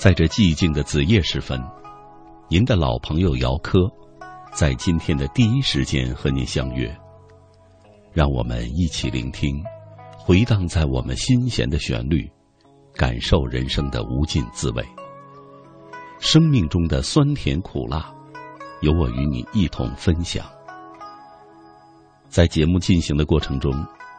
[0.00, 1.62] 在这寂静的子夜时分，
[2.48, 3.78] 您的老朋友姚科，
[4.50, 6.90] 在今天的第一时间和您相约。
[8.10, 9.62] 让我们一起聆听
[10.16, 12.26] 回荡在我们心弦的旋律，
[12.94, 14.82] 感受人生的无尽滋味。
[16.18, 18.10] 生命中的酸甜苦辣，
[18.80, 20.46] 由我与你一同分享。
[22.30, 23.70] 在节目进行的过程中，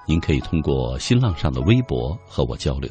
[0.05, 2.88] 您可以通过新浪上的微博和我交流。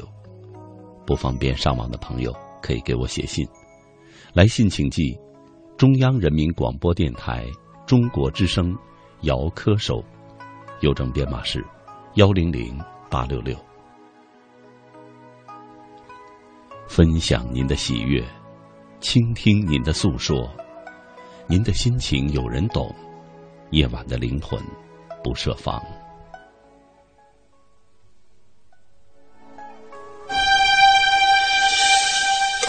[1.07, 3.47] 不方便上网的朋友，可以给我写信。
[4.33, 5.19] 来信请寄
[5.77, 7.47] 中央人民广播电台
[7.87, 8.77] 中国之声
[9.23, 10.03] 姚科收，
[10.81, 11.65] 邮政编码是
[12.15, 12.79] 幺零零
[13.11, 13.57] 八六六。
[16.87, 18.25] 分享您的喜悦，
[19.01, 20.49] 倾听您的诉说，
[21.49, 22.95] 您的心情有人懂。
[23.71, 24.61] 夜晚的灵魂
[25.23, 25.81] 不设防。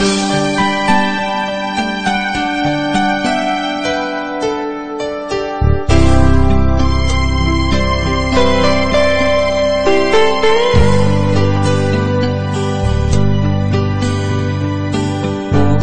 [0.02, 0.08] 不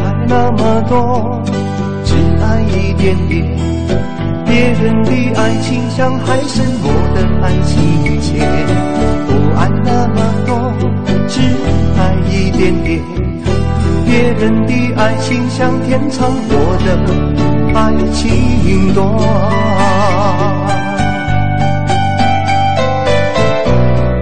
[0.02, 1.42] 爱那么多，
[2.04, 3.44] 只爱一点点。
[4.46, 8.38] 别人的爱情像海深，我的爱情浅。
[9.26, 10.72] 不爱那么多，
[11.28, 11.40] 只
[11.96, 11.98] 爱
[12.30, 12.97] 一点点。
[14.40, 16.54] 人的爱情像天长，我
[16.84, 16.86] 的
[17.74, 17.80] 爱
[18.12, 19.04] 情短。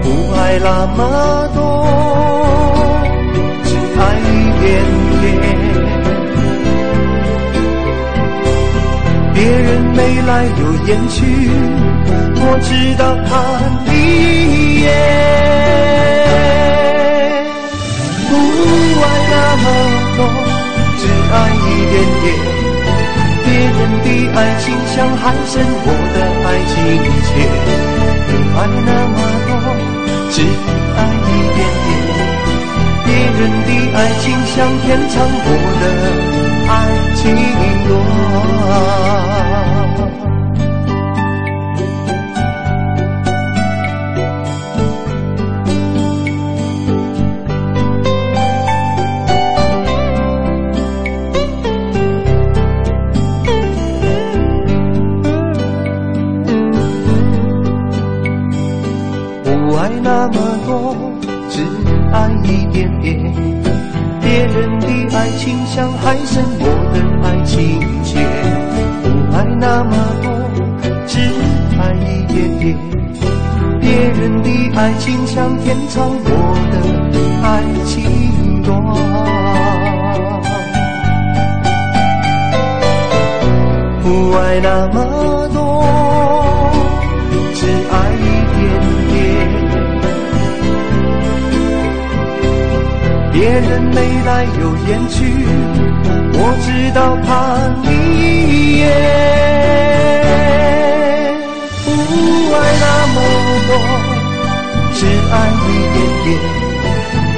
[0.02, 0.98] 不爱那么
[1.54, 1.60] 多，
[3.62, 3.68] 只
[4.00, 4.26] 爱一
[4.62, 4.64] 点
[5.20, 5.24] 点。
[9.34, 11.16] 别人眉来又眼去，
[12.36, 13.30] 我知道他
[13.92, 13.94] 一
[14.80, 14.86] 眼。
[18.28, 18.32] 不
[19.02, 19.64] 爱那么
[20.16, 20.18] 多，
[20.98, 22.24] 只爱一点点。
[23.44, 24.64] 别人的爱情
[24.94, 26.74] 像海深，我的爱情
[27.26, 27.28] 浅。
[28.28, 29.16] 不爱那么
[29.46, 29.50] 多，
[30.30, 30.36] 只
[30.96, 31.88] 爱一点点。
[33.06, 35.14] 别人的爱情像天长，
[35.46, 35.48] 我
[35.80, 35.84] 的
[36.68, 36.74] 爱
[37.14, 37.22] 情
[37.88, 39.35] 短。
[65.46, 67.54] 情像海深，我的爱情
[68.02, 68.20] 浅。
[69.00, 70.26] 不爱那么多，
[71.06, 71.20] 只
[71.78, 72.76] 爱一点点。
[73.80, 76.28] 别人的爱情像天长，我
[76.72, 76.74] 的
[77.46, 77.94] 爱情
[78.64, 78.74] 短。
[84.02, 84.96] 不爱那么
[93.60, 95.16] 人眉来又眼去，
[96.38, 97.28] 我知道他
[97.84, 97.88] 一
[98.80, 98.84] 眼。
[101.84, 101.88] 不
[102.52, 102.84] 爱那
[103.14, 103.16] 么
[103.66, 103.70] 多，
[104.94, 104.98] 只
[105.32, 106.26] 爱一点点。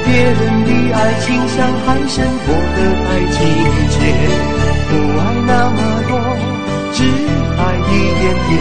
[0.05, 3.37] 别人的爱情像海深，我的爱情
[3.93, 3.97] 浅。
[4.89, 5.79] 不爱那么
[6.09, 6.11] 多，
[6.93, 6.97] 只
[7.57, 8.51] 爱一点点。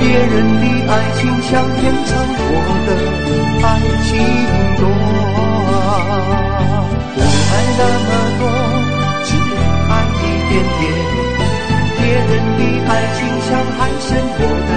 [0.00, 2.10] 别人的爱情像天长，
[2.50, 2.54] 我
[2.86, 2.88] 的
[3.62, 3.66] 爱
[4.02, 4.10] 情
[4.78, 4.91] 短。
[7.82, 8.42] 那么多，
[9.24, 9.28] 只
[9.90, 10.80] 爱一点点。
[11.98, 14.70] 别人的爱情像海深，我的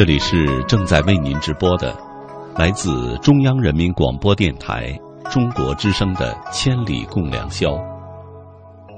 [0.00, 1.94] 这里是正在为您直播的，
[2.56, 4.98] 来自中央人民广播电台
[5.30, 7.68] 中国之声的《千里共良宵》。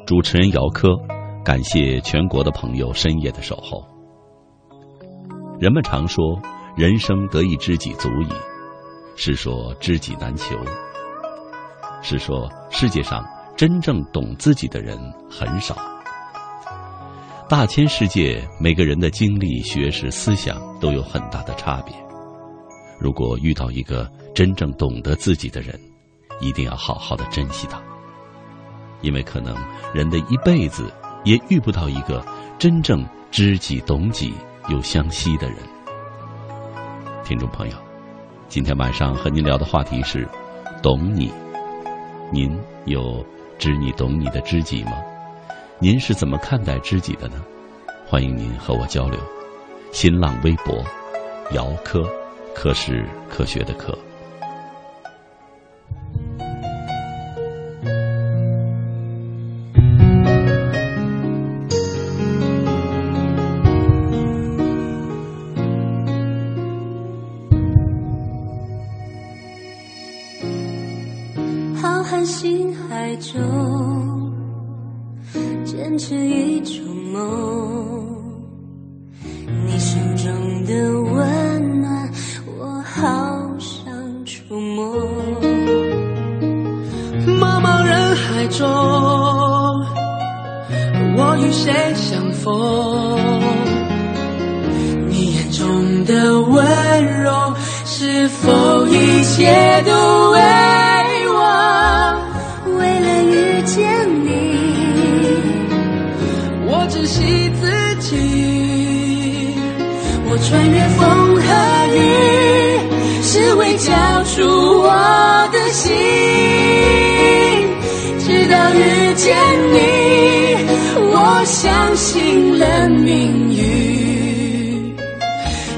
[0.07, 0.91] 主持人姚科，
[1.45, 3.85] 感谢全国的朋友深夜的守候。
[5.59, 6.41] 人们常说，
[6.77, 8.29] 人生得一知己足矣，
[9.17, 10.55] 是说知己难求，
[12.01, 13.27] 是说世界上
[13.57, 14.97] 真正懂自己的人
[15.29, 15.75] 很少。
[17.53, 21.95] 大千世界，每个人的经历、学识、思想都有很大的差别。
[22.99, 25.79] 如果遇到一个真正懂得自己的人，
[26.41, 27.79] 一定要好好的珍惜他，
[29.03, 29.55] 因为可能
[29.93, 30.91] 人的一辈子
[31.25, 32.25] 也遇不到一个
[32.59, 34.33] 真正知己懂己
[34.71, 35.59] 又相惜的人。
[37.23, 37.77] 听众朋友，
[38.49, 40.27] 今天晚上和您聊的话题是
[40.83, 41.31] “懂你”，
[42.33, 43.23] 您有
[43.59, 44.93] 知你懂你的知己吗？
[45.83, 47.45] 您是怎么看待知己的呢？
[48.07, 49.19] 欢迎您和我交流。
[49.91, 50.81] 新浪微博，
[51.55, 52.09] 姚科，
[52.55, 53.99] 科是科学的科。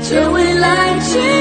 [0.06, 1.33] 这未来。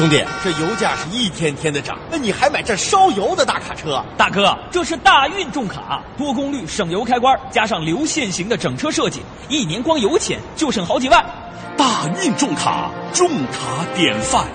[0.00, 4.02] 兄弟，这油价是一天天的涨，那你还买这烧油的大卡车？
[4.16, 11.22] 大哥，这是大运重卡，多功率省油开关，加上流线型的整车设计，一年光油钱就省好几万。
[11.76, 14.46] 大运重卡，重卡典范。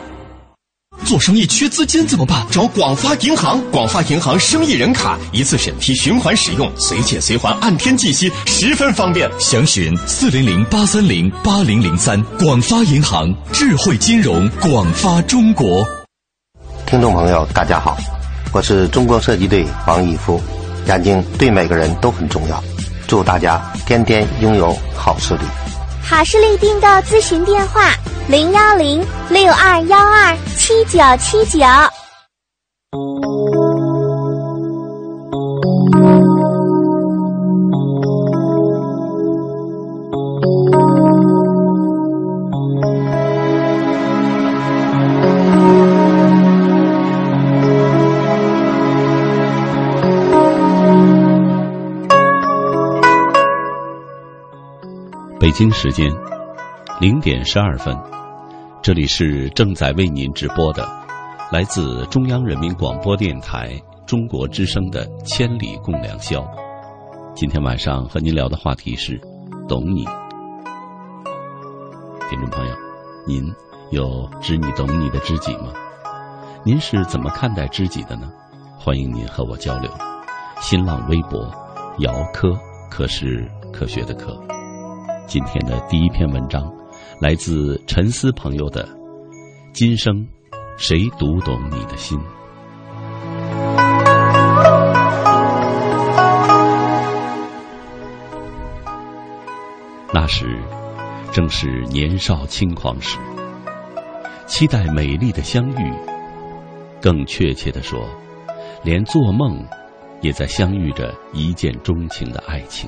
[1.05, 2.43] 做生意缺资金怎么办？
[2.49, 9.29] 找广发银行，广发银行生意人卡，一次审批，循环使用，随借随还，按天计息，十分方便。
[9.39, 12.19] 详询四零零八三零八零零三。
[12.39, 15.87] 广发银行，智慧金融，广发中国。
[16.87, 17.95] 听众朋友，大家好，
[18.51, 20.41] 我是中国射击队王义夫。
[20.87, 22.63] 眼睛对每个人都很重要，
[23.07, 25.43] 祝大家天天拥有好视力。
[26.07, 27.91] 好视力订购咨询电话：
[28.27, 31.65] 零幺零六二幺二七九七九。
[55.55, 56.11] 北京时间
[56.99, 57.97] 零点十二分，
[58.81, 60.85] 这里是正在为您直播的，
[61.49, 63.71] 来自中央人民广播电台
[64.05, 66.41] 中国之声的《千里共良宵》。
[67.33, 69.17] 今天晚上和您聊的话题是
[69.65, 70.03] “懂你”。
[72.29, 72.75] 听众朋友，
[73.25, 73.41] 您
[73.91, 75.71] 有知你懂你的知己吗？
[76.65, 78.29] 您是怎么看待知己的呢？
[78.77, 79.89] 欢迎您和我交流。
[80.59, 81.49] 新浪微博
[81.99, 82.49] 姚科，
[82.91, 84.37] 科是科学的科。
[85.27, 86.71] 今天的第一篇文章，
[87.19, 88.85] 来自陈思朋友的
[89.73, 90.27] 《今生，
[90.77, 92.17] 谁读懂你的心》。
[100.13, 100.57] 那时，
[101.31, 103.17] 正是年少轻狂时，
[104.45, 105.93] 期待美丽的相遇。
[107.01, 107.99] 更确切的说，
[108.83, 109.59] 连做梦，
[110.21, 112.87] 也在相遇着一见钟情的爱情。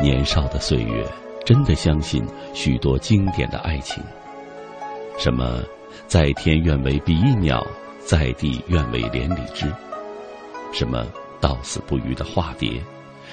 [0.00, 1.04] 年少的岁月，
[1.44, 2.24] 真的相信
[2.54, 4.02] 许多经典的爱情。
[5.18, 5.60] 什么
[6.06, 7.66] “在天愿为比翼鸟，
[7.98, 9.66] 在地愿为连理枝”，
[10.72, 11.04] 什么
[11.40, 12.80] “到死不渝的化蝶”，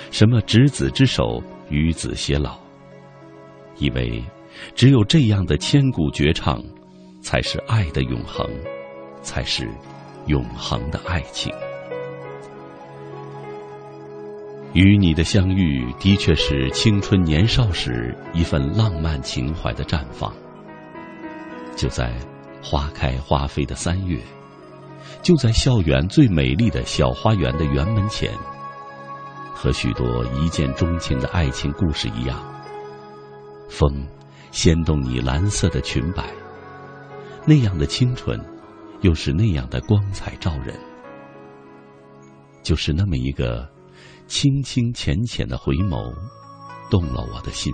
[0.09, 2.57] 什么“执子之手，与子偕老”，
[3.77, 4.23] 以为
[4.73, 6.63] 只有这样的千古绝唱，
[7.21, 8.49] 才是爱的永恒，
[9.21, 9.69] 才是
[10.25, 11.53] 永恒的爱情。
[14.75, 20.33] 与你的相遇，的确是青春年少时一份浪漫情怀的绽放。
[21.77, 22.13] 就在
[22.61, 24.19] 花开花飞的三月，
[25.21, 28.29] 就在校园最美丽的小花园的园门前，
[29.53, 32.37] 和许多一见钟情的爱情故事一样，
[33.69, 34.05] 风
[34.51, 36.25] 掀动你蓝色的裙摆，
[37.45, 38.37] 那样的清纯，
[38.99, 40.77] 又是那样的光彩照人，
[42.61, 43.73] 就是那么一个。
[44.27, 46.13] 清清浅浅的回眸，
[46.89, 47.73] 动了我的心。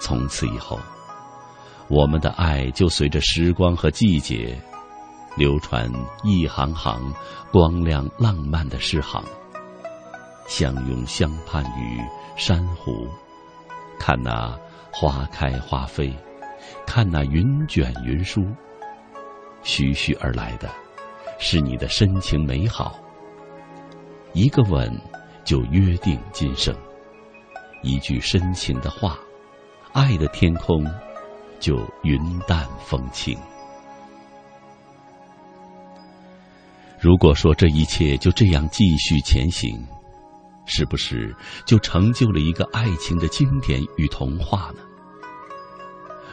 [0.00, 0.78] 从此以后，
[1.88, 4.58] 我们的爱就随着时光和季节，
[5.36, 5.90] 流传
[6.24, 7.12] 一行行
[7.52, 9.22] 光亮浪漫的诗行。
[10.48, 12.00] 相拥相盼于
[12.36, 13.06] 珊瑚，
[13.98, 14.58] 看那
[14.90, 16.12] 花开花飞，
[16.86, 18.40] 看那云卷云舒。
[19.62, 20.68] 徐徐而来的，
[21.38, 22.98] 是你的深情美好。
[24.32, 24.90] 一个吻，
[25.44, 26.74] 就约定今生；
[27.82, 29.18] 一句深情的话，
[29.92, 30.84] 爱的天空
[31.58, 33.36] 就云淡风轻。
[37.00, 39.82] 如果说这一切就这样继续前行，
[40.66, 41.34] 是不是
[41.64, 44.82] 就成就了一个爱情的经典与童话呢？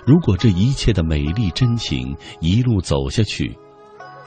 [0.05, 3.57] 如果这一切的美丽真情一路走下去，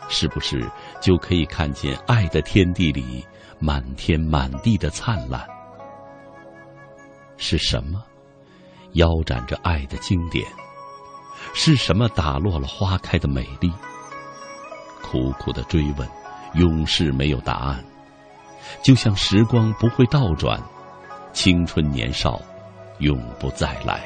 [0.09, 0.69] 是不是
[1.00, 3.25] 就可以看见爱的天地里？
[3.61, 5.47] 满天满地的灿烂，
[7.37, 8.02] 是什么
[8.95, 10.45] 腰斩着爱的经典？
[11.55, 13.71] 是什么打落了花开的美丽？
[15.02, 16.09] 苦苦的追问，
[16.55, 17.85] 永世没有答案。
[18.83, 20.62] 就像时光不会倒转，
[21.33, 22.40] 青春年少
[22.99, 24.02] 永不再来。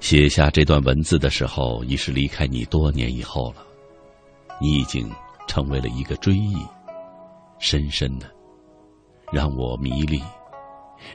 [0.00, 3.66] 写下这段文字的时候，已是离开你多年以后了。
[4.62, 5.10] 你已经
[5.48, 6.56] 成为了一个追忆，
[7.58, 8.32] 深深的，
[9.32, 10.22] 让我迷离，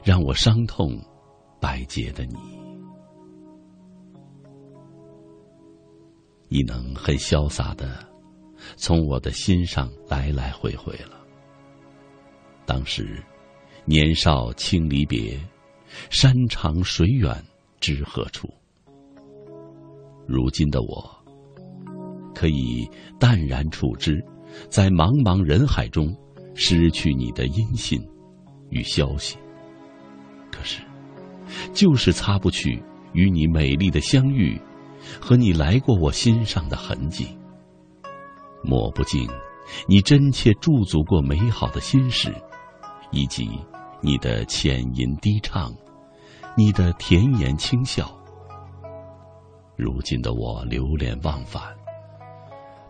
[0.04, 1.00] 让我伤痛，
[1.58, 2.36] 百结的你，
[6.50, 8.06] 已能很潇洒的
[8.76, 11.18] 从我的心上来来回回了。
[12.66, 13.24] 当时
[13.86, 15.40] 年少轻离别，
[16.10, 17.42] 山长水远
[17.80, 18.46] 知何处？
[20.26, 21.17] 如今的我，
[22.38, 24.24] 可以淡然处之，
[24.70, 26.14] 在茫茫人海中
[26.54, 28.00] 失去你的音信
[28.70, 29.36] 与消息。
[30.52, 30.80] 可是，
[31.74, 32.80] 就是擦不去
[33.12, 34.56] 与你美丽的相遇
[35.20, 37.36] 和你来过我心上的痕迹，
[38.62, 39.28] 抹不尽
[39.88, 42.32] 你真切驻足过美好的心事，
[43.10, 43.50] 以及
[44.00, 45.74] 你的浅吟低唱。
[46.56, 48.16] 你的甜言轻笑，
[49.76, 51.62] 如今的我流连忘返，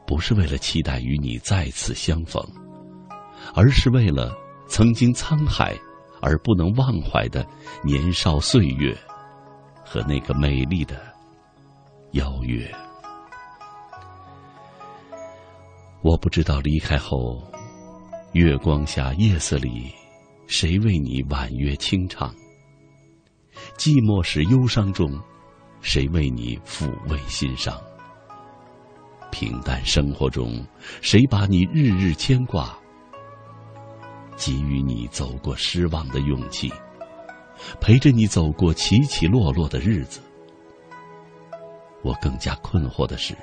[0.08, 2.42] 不是为了期待与你再次相逢，
[3.54, 4.34] 而是为了
[4.66, 5.78] 曾经沧海
[6.22, 7.46] 而不能忘怀的
[7.84, 8.96] 年少岁月
[9.84, 10.98] 和那个美丽的
[12.12, 12.66] 邀约。
[16.00, 17.46] 我不知道离开后，
[18.32, 19.92] 月光下夜色里，
[20.46, 22.34] 谁为你婉约轻唱。
[23.76, 25.20] 寂寞时，忧伤中，
[25.82, 27.78] 谁为你抚慰心伤？
[29.30, 30.64] 平淡生活中，
[31.00, 32.76] 谁把你日日牵挂？
[34.36, 36.72] 给予你走过失望的勇气，
[37.80, 40.20] 陪着你走过起起落落的日子。
[42.02, 43.34] 我更加困惑的是，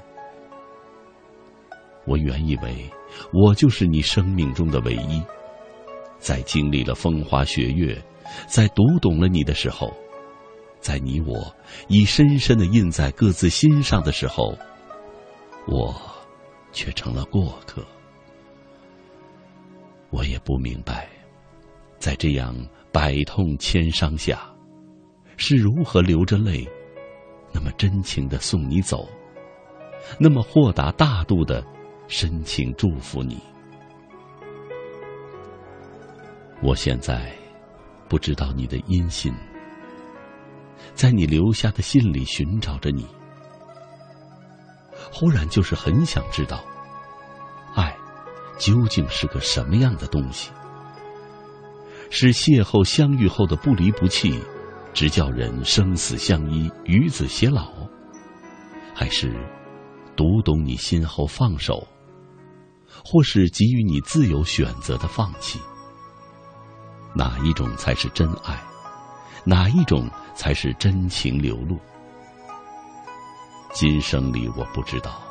[2.06, 2.90] 我原以为
[3.34, 5.22] 我就是你生命中的唯一，
[6.18, 8.02] 在经历了风花雪月，
[8.48, 9.94] 在读懂了你的时候。
[10.80, 11.54] 在你我
[11.88, 14.56] 已深深的印在各自心上的时候，
[15.68, 15.96] 我
[16.72, 17.86] 却成了过客。
[20.10, 21.10] 我也不明白，
[21.98, 22.56] 在这样
[22.92, 24.50] 百痛千伤下，
[25.38, 26.66] 是如何流着泪，
[27.52, 29.10] 那么真情的送你走，
[30.20, 31.66] 那么豁达大度的
[32.08, 33.40] 深情祝福你。
[36.62, 37.36] 我现在
[38.08, 39.34] 不知道你的音信。
[40.94, 43.06] 在你留下的信里寻找着你，
[45.12, 46.64] 忽然就是很想知道，
[47.74, 47.96] 爱
[48.58, 50.52] 究竟是个什么样的东西？
[52.10, 54.42] 是邂逅相遇后的不离不弃，
[54.94, 57.72] 直叫人生死相依、与子偕老，
[58.94, 59.34] 还是
[60.16, 61.86] 读懂你心后放手，
[63.04, 65.60] 或是给予你自由选择的放弃？
[67.14, 68.62] 哪一种才是真爱？
[69.46, 70.10] 哪一种？
[70.38, 71.80] 才是真情流露。
[73.76, 75.22] 今生里我不知道，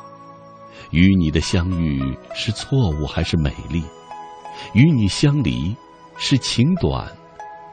[0.91, 3.83] 与你的相遇是错误还是美丽？
[4.73, 5.75] 与你相离
[6.15, 7.11] 是情短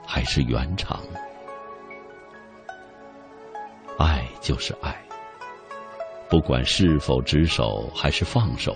[0.07, 0.99] 还是缘长？
[3.99, 4.97] 爱就是爱，
[6.31, 8.75] 不管是否执手还是放手，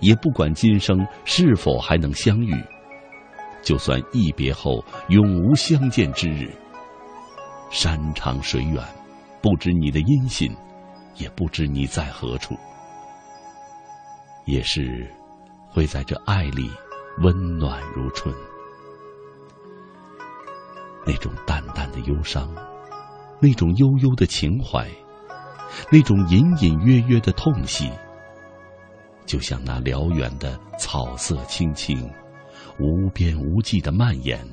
[0.00, 2.54] 也不管今生是否还能相遇，
[3.62, 6.50] 就算一别后永无相见之日。
[7.70, 8.82] 山长水远，
[9.42, 10.50] 不知你的音信，
[11.18, 12.56] 也不知你在何处。
[14.44, 15.06] 也是
[15.68, 16.70] 会在这爱里
[17.18, 18.34] 温暖如春。
[21.04, 22.48] 那种淡淡的忧伤，
[23.40, 24.88] 那种悠悠的情怀，
[25.90, 27.90] 那种隐隐约约的痛惜，
[29.24, 32.08] 就像那辽远的草色青青，
[32.78, 34.44] 无边无际的蔓延，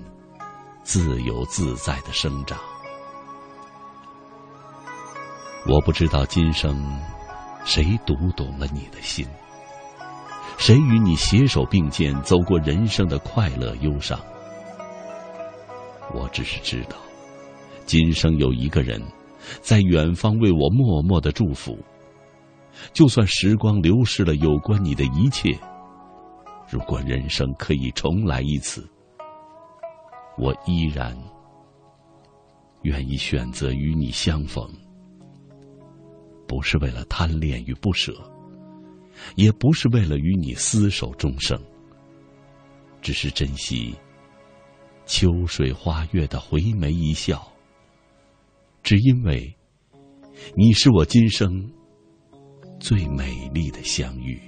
[0.84, 2.60] 自由自在的生长。
[5.65, 6.78] 我不知道今生
[7.63, 9.26] 谁读懂了你的心，
[10.58, 14.19] 谁与你携手并肩走过人生的快乐忧伤。
[16.13, 16.97] 我只是知道，
[17.86, 19.02] 今生有一个人
[19.62, 21.78] 在远方为我默默的祝福。
[22.91, 25.58] 就算时光流逝了有关你的一切，
[26.69, 28.86] 如果人生可以重来一次，
[30.38, 31.17] 我依然
[32.82, 34.67] 愿意选择与你相逢。
[36.47, 38.13] 不是为了贪恋与不舍，
[39.36, 41.60] 也不是为了与你厮守终生，
[43.01, 43.95] 只是珍惜
[45.06, 47.51] 秋水花月的回眸一笑，
[48.82, 49.56] 只因为
[50.56, 51.71] 你是我今生
[52.79, 54.39] 最美丽的相遇。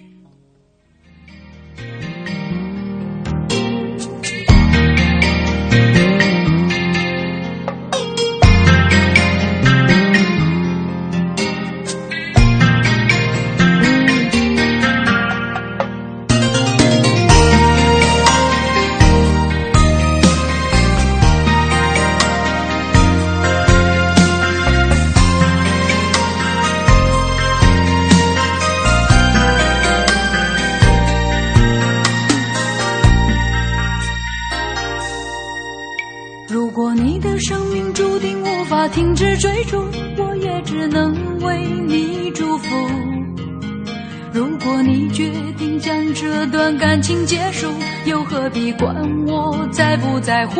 [45.06, 47.68] 你决定将这段感情结束，
[48.06, 48.96] 又何必管
[49.28, 50.60] 我在不在乎？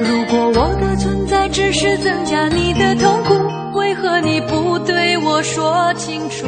[0.00, 3.34] 如果我的存在只是增加你的痛苦，
[3.76, 6.46] 为何你不对我说清楚？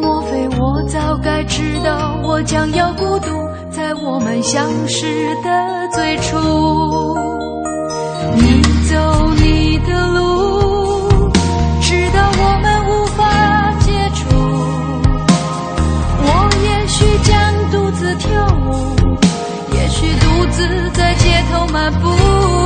[0.00, 3.26] 莫非我早该知道我将要孤独，
[3.70, 5.04] 在我们相识
[5.44, 6.38] 的最初？
[20.56, 22.65] 独自在街头漫步。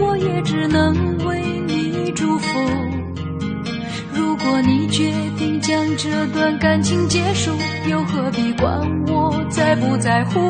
[0.00, 0.94] 我也只能
[1.26, 2.58] 为你祝福。
[4.12, 7.50] 如果你决定将这段感情结束，
[7.88, 10.40] 又何必管我在不在乎？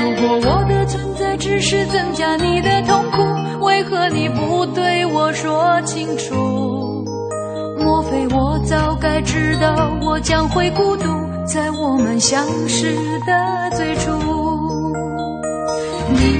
[0.00, 7.04] 如果我的存在只是增加你的痛苦，为何你不对我说清楚？
[7.78, 11.04] 莫非我早该知道我将会孤独，
[11.46, 12.94] 在我们相识
[13.26, 14.10] 的最初？
[16.08, 16.38] 你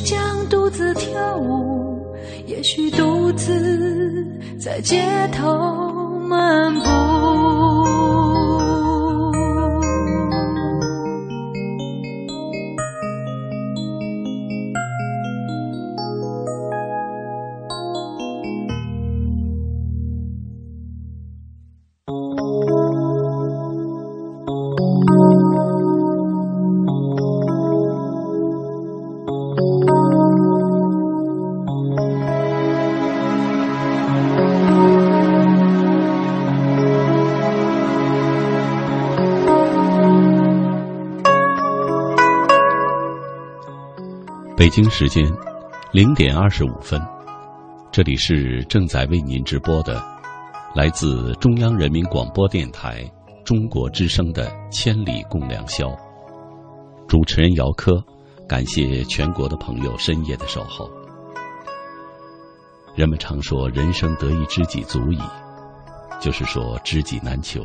[0.00, 2.14] 将独自跳舞，
[2.46, 4.26] 也许独自
[4.58, 6.84] 在街头漫步。
[44.68, 45.24] 北京时间
[45.92, 47.00] 零点二十五分，
[47.90, 49.98] 这里是正在为您直播的，
[50.74, 53.02] 来自中央人民广播电台
[53.46, 55.86] 中国之声的《千里共良宵》。
[57.08, 57.94] 主持人姚科，
[58.46, 60.86] 感谢全国的朋友深夜的守候。
[62.94, 65.18] 人们常说人生得一知己足矣，
[66.20, 67.62] 就是说知己难求。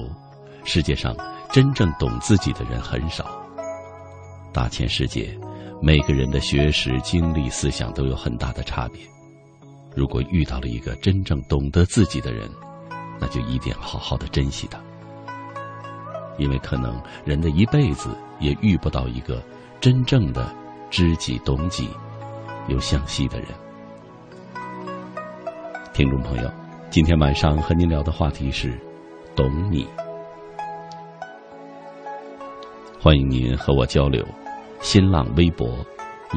[0.64, 1.14] 世界上
[1.52, 3.26] 真正懂自己的人很少。
[4.54, 5.38] 大千世界。
[5.86, 9.02] 每个人的学识、经历、思想都有很大的差别。
[9.94, 12.50] 如果遇到了一个真正懂得自己的人，
[13.20, 14.80] 那就一定要好好的珍惜他，
[16.38, 19.44] 因为可能人的一辈子也遇不到一个
[19.82, 20.56] 真正的
[20.90, 21.90] 知己懂己、
[22.70, 23.50] 又相惜的人。
[25.94, 26.50] 听众朋友，
[26.90, 28.80] 今天晚上和您聊的话题是
[29.36, 29.86] “懂你”，
[33.04, 34.26] 欢迎您和我交流。
[34.84, 35.70] 新浪微博，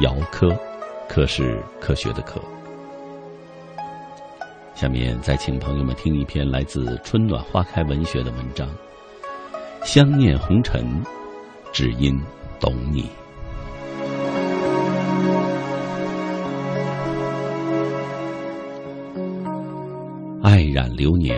[0.01, 0.57] 姚科，
[1.09, 2.39] 科是科学的科。
[4.73, 8.65] 下面再请朋友们听一篇来自春暖花开文学的文章
[9.83, 10.81] 《相念红尘》，
[11.73, 12.17] 只因
[12.57, 13.09] 懂你。
[20.41, 21.37] 爱染流年，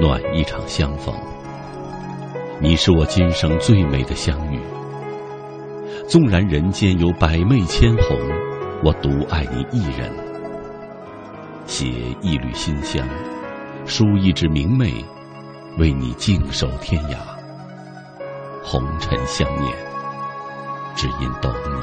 [0.00, 1.12] 暖一场相逢。
[2.60, 4.60] 你是我今生最美的相遇。
[6.08, 8.18] 纵然人间有百媚千红，
[8.84, 10.10] 我独爱你一人。
[11.64, 11.86] 携
[12.20, 13.06] 一缕馨香，
[13.86, 14.92] 书一纸明媚，
[15.78, 17.16] 为你静守天涯。
[18.62, 19.72] 红尘相念，
[20.94, 21.82] 只因懂你。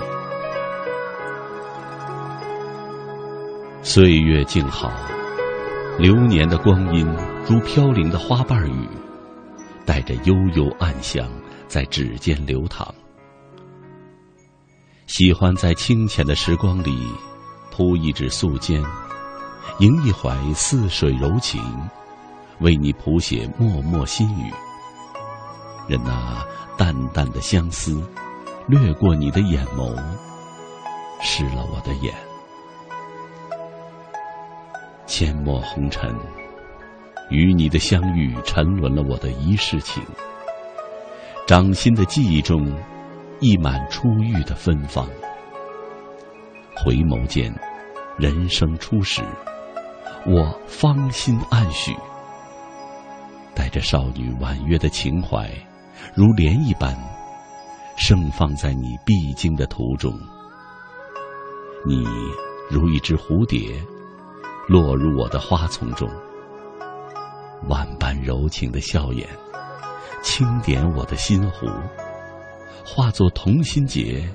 [3.82, 4.91] 岁月静好。
[5.97, 7.05] 流年的光阴
[7.45, 8.88] 如飘零的花瓣雨，
[9.86, 11.27] 带着悠悠暗香
[11.67, 12.93] 在指尖流淌。
[15.10, 16.95] 喜欢在清浅的时光里
[17.72, 18.80] 铺一纸素笺，
[19.80, 21.60] 迎一怀似水柔情，
[22.60, 24.54] 为你谱写脉脉心语。
[25.88, 26.45] 任那
[26.78, 28.08] 淡淡的相思
[28.67, 29.98] 掠过你的眼眸，
[31.24, 32.13] 湿了我的眼。
[35.08, 36.15] 阡陌红尘，
[37.32, 40.04] 与你的相遇沉沦了我的一世情。
[41.48, 42.72] 掌心的记忆中，
[43.39, 45.08] 溢满初遇的芬芳。
[46.75, 47.54] 回眸间，
[48.17, 49.21] 人生初始，
[50.25, 51.95] 我芳心暗许。
[53.56, 55.49] 带着少女婉约的情怀，
[56.15, 56.97] 如涟漪般
[57.97, 60.13] 盛放在你必经的途中。
[61.86, 62.06] 你
[62.69, 63.60] 如一只蝴蝶。
[64.67, 66.08] 落入我的花丛中，
[67.67, 69.28] 万般柔情的笑颜，
[70.21, 71.65] 轻点我的心湖，
[72.91, 74.28] 化作同心结，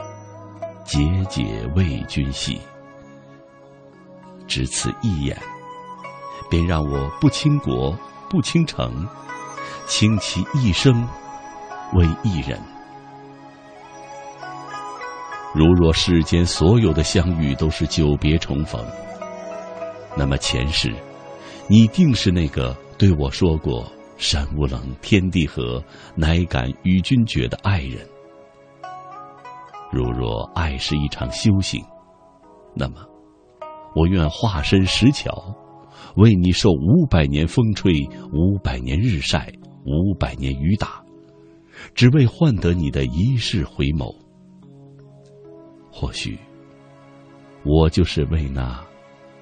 [0.84, 2.60] 结结为君系。
[4.46, 5.36] 只此一眼，
[6.48, 7.98] 便让我不倾国
[8.30, 9.04] 不倾城，
[9.88, 11.04] 倾其一生
[11.94, 12.56] 为一人。
[15.52, 18.80] 如若世间所有的相遇都是久别重逢。
[20.16, 20.94] 那么前世，
[21.66, 23.84] 你定是那个对我说过
[24.16, 25.82] “山无棱，天地合，
[26.14, 28.08] 乃敢与君绝”的爱人。
[29.94, 31.80] 如若爱是一场修行，
[32.74, 32.96] 那么
[33.94, 35.32] 我愿化身石桥，
[36.16, 37.92] 为你受五百年风吹，
[38.32, 39.52] 五百年日晒，
[39.84, 41.00] 五百年雨打，
[41.94, 44.12] 只为换得你的一世回眸。
[45.92, 46.36] 或许，
[47.64, 48.84] 我就是为那。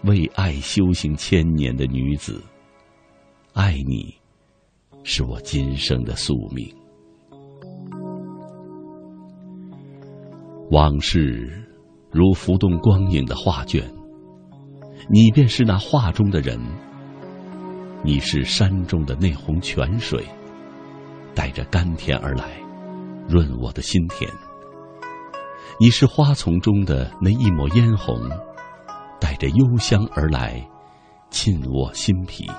[0.05, 2.43] 为爱修行千年的女子，
[3.53, 4.13] 爱你，
[5.05, 6.82] 是我今生的宿命。
[10.73, 11.51] 往事
[12.11, 13.85] 如浮动光影的画卷，
[15.11, 16.59] 你便是那画中的人。
[18.03, 20.25] 你是山中的那泓泉水，
[21.35, 22.59] 带着甘甜而来，
[23.29, 24.31] 润我的心田。
[25.79, 28.19] 你是花丛中的那一抹嫣红。
[29.21, 30.67] 带着幽香而来，
[31.31, 32.51] 沁我心脾。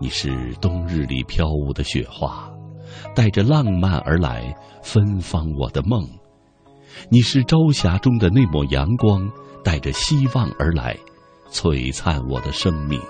[0.00, 2.48] 你是冬日里飘舞的雪花，
[3.16, 6.08] 带着浪漫而来，芬芳我的梦。
[7.08, 9.30] 你是朝霞中的那抹阳光，
[9.62, 10.96] 带着希望而来，
[11.50, 13.00] 璀璨我的生命。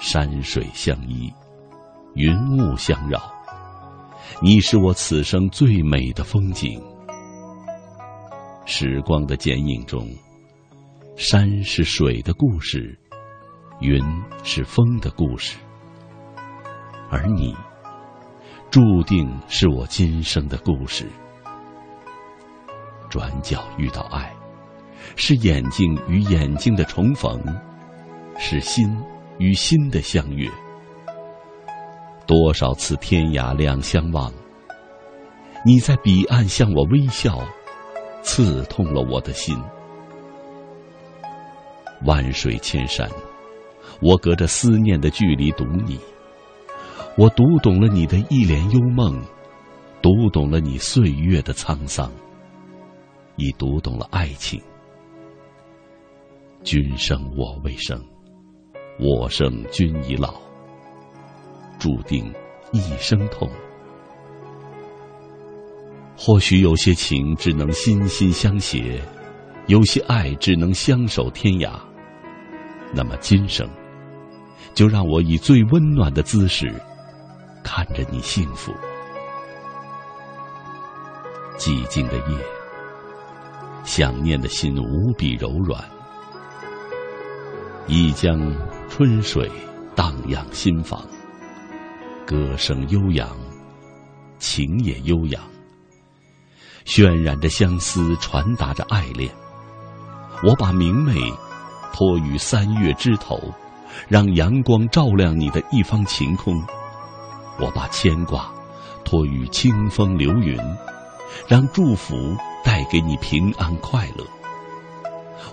[0.00, 1.32] 山水相依，
[2.14, 3.20] 云雾相绕，
[4.40, 6.82] 你是我此生最美的风景。
[8.64, 10.08] 时光的剪影中，
[11.16, 12.98] 山是水的故事，
[13.80, 14.02] 云
[14.42, 15.56] 是风的故事，
[17.10, 17.54] 而你，
[18.70, 21.06] 注定是我今生的故事。
[23.12, 24.32] 转角遇到爱，
[25.16, 27.38] 是眼睛与眼睛的重逢，
[28.38, 28.90] 是心
[29.36, 30.50] 与心的相悦。
[32.26, 34.32] 多少次天涯两相望，
[35.66, 37.38] 你在彼岸向我微笑。
[38.22, 39.60] 刺痛了我的心，
[42.04, 43.10] 万水千山，
[44.00, 45.98] 我隔着思念的距离读你，
[47.18, 49.20] 我读懂了你的一帘幽梦，
[50.00, 52.12] 读懂了你岁月的沧桑，
[53.42, 54.62] 已读懂了爱情。
[56.62, 58.00] 君生我未生，
[59.00, 60.40] 我生君已老，
[61.76, 62.32] 注定
[62.70, 63.50] 一生痛。
[66.16, 69.02] 或许有些情只能心心相携，
[69.66, 71.72] 有些爱只能相守天涯。
[72.94, 73.68] 那么今生，
[74.72, 76.72] 就让我以最温暖的姿势，
[77.64, 78.72] 看着你幸福。
[81.58, 82.61] 寂静的夜，
[83.84, 85.82] 想念的心无比柔软。
[87.86, 88.38] 一江
[88.88, 89.50] 春水
[89.94, 91.04] 荡漾心房，
[92.26, 93.28] 歌声悠扬，
[94.38, 95.42] 情也悠扬，
[96.84, 99.30] 渲染着相思，传达着爱恋。
[100.44, 101.14] 我把明媚
[101.92, 103.38] 托于三月枝头，
[104.08, 106.56] 让阳光照亮你的一方晴空；
[107.60, 108.50] 我把牵挂
[109.04, 110.56] 托于清风流云，
[111.48, 114.24] 让祝福带给你平安快乐。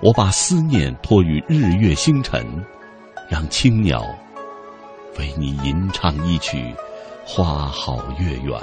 [0.01, 2.45] 我把思念托于日月星辰，
[3.29, 4.03] 让青鸟
[5.17, 6.73] 为你吟唱一曲
[7.25, 8.53] 花好月圆。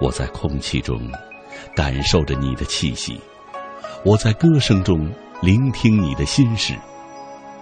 [0.00, 1.00] 我在空气中
[1.74, 3.18] 感受着你的气息，
[4.04, 6.74] 我在歌声中聆听你的心事，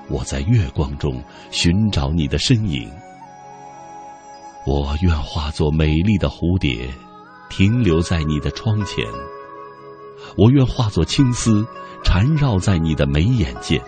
[0.08, 2.90] 我在月光中寻找你的身影。
[4.66, 6.88] 我愿化作美丽的蝴蝶，
[7.48, 9.04] 停留在你的窗前。
[10.36, 11.64] 我愿化作青丝，
[12.02, 13.80] 缠绕在你的眉眼间。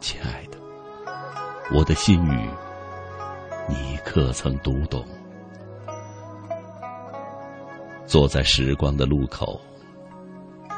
[0.00, 0.58] 亲爱的，
[1.74, 2.50] 我的心语，
[3.68, 5.04] 你可曾读懂？
[8.06, 9.60] 坐在时光的路口，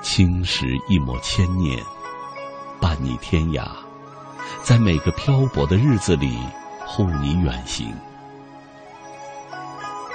[0.02, 1.82] 轻拾一抹牵念，
[2.80, 3.68] 伴你天涯，
[4.62, 6.38] 在每个漂泊的日子里
[6.86, 7.92] 护你远行。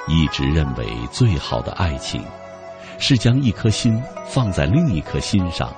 [0.09, 2.21] 一直认为最好的爱情。
[3.01, 5.73] 是将一颗心放在另一颗心上，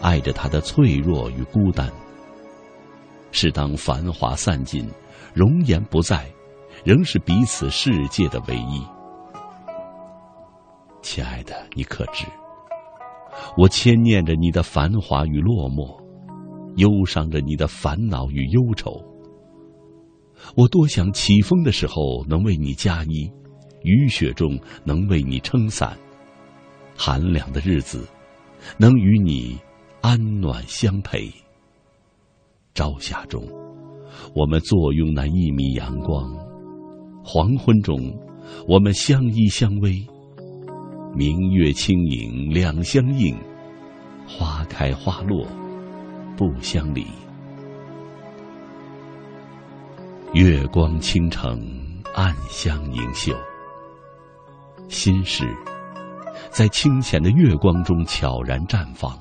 [0.00, 1.88] 爱着他的脆弱与孤单。
[3.30, 4.84] 是当繁华散尽，
[5.32, 6.28] 容颜不在，
[6.82, 8.84] 仍是彼此世界的唯一。
[11.02, 12.26] 亲爱的，你可知？
[13.56, 15.96] 我牵念着你的繁华与落寞，
[16.78, 19.00] 忧伤着你的烦恼与忧愁。
[20.56, 23.30] 我多想起风的时候能为你加衣，
[23.82, 25.96] 雨雪中能为你撑伞。
[26.96, 28.06] 寒凉的日子，
[28.76, 29.58] 能与你
[30.00, 31.30] 安暖相陪。
[32.74, 33.42] 朝霞中，
[34.34, 36.30] 我们坐拥那一米阳光；
[37.24, 37.98] 黄昏中，
[38.68, 40.06] 我们相依相偎。
[41.14, 43.36] 明月轻盈两相映，
[44.28, 45.46] 花开花落
[46.36, 47.04] 不相离。
[50.32, 51.60] 月光倾城，
[52.14, 53.34] 暗香盈袖，
[54.90, 55.48] 心事。
[56.50, 59.16] 在清浅的月光中悄然绽放。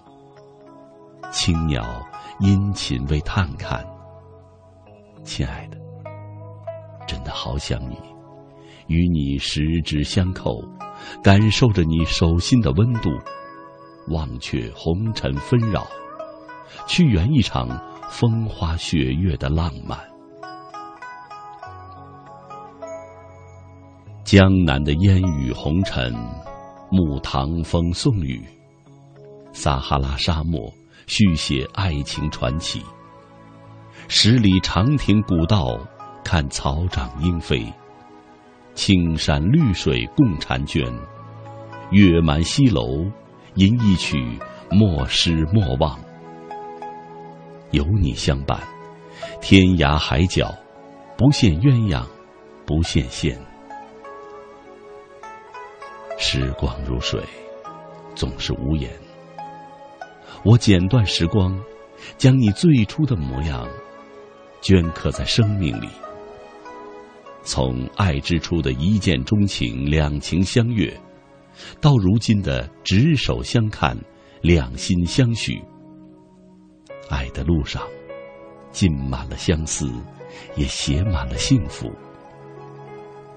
[1.31, 2.03] 青鸟
[2.39, 3.85] 殷勤为探看。
[5.23, 5.77] 亲爱的，
[7.07, 7.95] 真的好想你，
[8.87, 10.59] 与你十指相扣，
[11.21, 13.11] 感受着你手心的温度，
[14.07, 15.85] 忘却红尘纷扰，
[16.87, 17.69] 去圆一场
[18.09, 19.99] 风花雪月的浪漫。
[24.31, 26.13] 江南的烟雨红尘。
[26.91, 28.39] 牧唐风宋雨，
[29.53, 30.71] 撒哈拉沙漠
[31.07, 32.79] 续写爱情传奇。
[34.07, 35.79] 十里长亭古道，
[36.23, 37.73] 看草长莺飞；
[38.75, 40.85] 青山绿水共婵娟，
[41.89, 43.03] 月满西楼，
[43.55, 44.37] 吟一曲
[44.69, 45.99] 莫失莫忘。
[47.71, 48.59] 有你相伴，
[49.41, 50.53] 天涯海角，
[51.17, 52.05] 不羡鸳鸯，
[52.67, 53.35] 不羡仙。
[56.21, 57.23] 时光如水，
[58.13, 58.91] 总是无言。
[60.43, 61.57] 我剪断时光，
[62.17, 63.65] 将你最初的模样
[64.61, 65.87] 镌刻在生命里。
[67.41, 70.93] 从爱之初的一见钟情、两情相悦，
[71.79, 73.97] 到如今的执手相看、
[74.41, 75.57] 两心相许。
[77.09, 77.81] 爱的路上，
[78.71, 79.89] 浸满了相思，
[80.57, 81.89] 也写满了幸福。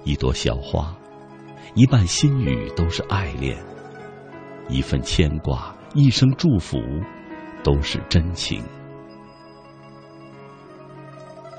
[0.03, 0.93] 一朵小花。
[1.75, 3.57] 一半心语都是爱恋，
[4.69, 6.79] 一份牵挂，一声祝福，
[7.65, 8.63] 都是真情。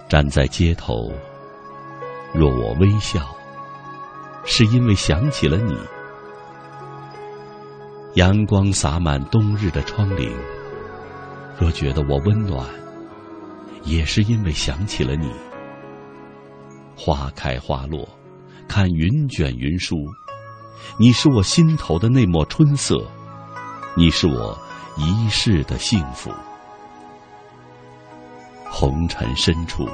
[0.07, 1.11] 站在街头，
[2.31, 3.35] 若我微笑，
[4.45, 5.75] 是因为想起了你。
[8.13, 10.31] 阳光洒满冬日的窗棂，
[11.59, 12.69] 若觉得我温暖，
[13.81, 15.33] 也是因为想起了你。
[16.95, 18.07] 花开花落。
[18.75, 20.11] 看云卷云舒，
[20.97, 22.99] 你是我心头的那抹春色，
[23.95, 24.57] 你是我
[24.97, 26.31] 一世的幸福。
[28.71, 29.87] 红尘深处，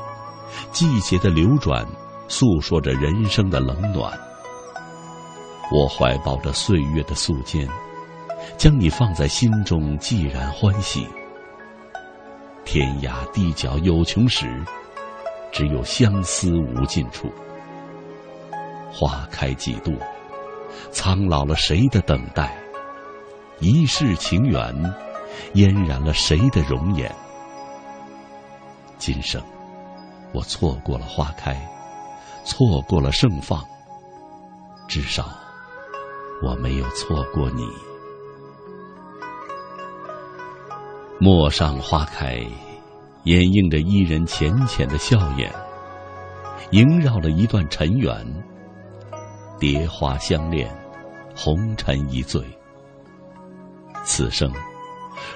[0.71, 1.86] 季节的流转，
[2.30, 4.17] 诉说着人生的冷暖。
[5.73, 7.67] 我怀抱着岁月的素笺，
[8.57, 11.05] 将你放在心中，既然欢喜。
[12.63, 14.47] 天涯地角有穷时，
[15.51, 17.30] 只有相思无尽处。
[18.91, 19.93] 花开几度，
[20.91, 22.57] 苍老了谁的等待？
[23.59, 24.73] 一世情缘，
[25.53, 27.13] 嫣然了谁的容颜？
[28.97, 29.41] 今生，
[30.33, 31.55] 我错过了花开，
[32.43, 33.63] 错过了盛放，
[34.87, 35.29] 至少
[36.43, 37.67] 我没有错过你。
[41.19, 42.41] 陌上花开，
[43.23, 45.53] 掩映着伊人浅浅的笑颜，
[46.71, 48.25] 萦绕了一段尘缘。
[49.60, 50.74] 蝶花相恋，
[51.36, 52.41] 红尘一醉。
[54.05, 54.49] 此生，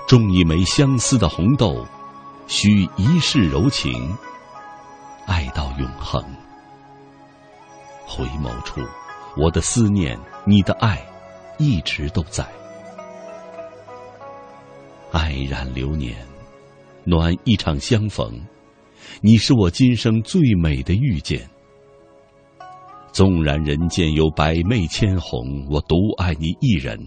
[0.08, 1.86] 种一枚相思的红豆，
[2.48, 4.16] 许一世柔情，
[5.28, 6.24] 爱到永恒。
[8.06, 8.80] 回眸处，
[9.36, 11.06] 我的思念，你的爱，
[11.58, 12.48] 一直都在。
[15.12, 16.16] 爱染流年，
[17.04, 18.42] 暖一场相逢。
[19.20, 21.48] 你是我今生最美的遇见。
[23.14, 27.00] 纵然人间有百媚千红，我独爱你一人。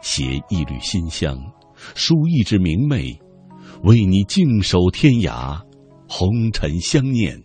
[0.00, 1.38] 携一缕馨香，
[1.94, 3.18] 书一纸明媚，
[3.82, 5.60] 为你静守天涯，
[6.08, 7.38] 红尘相念，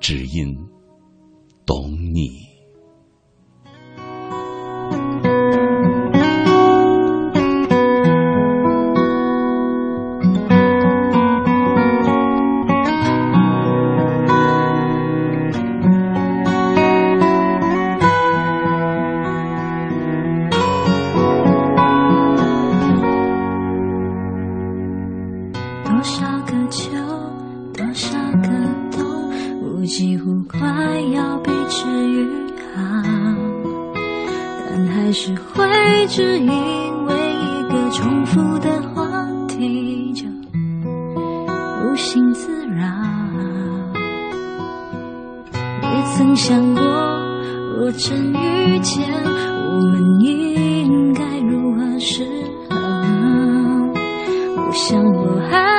[0.00, 0.52] 只因
[1.64, 2.45] 懂你。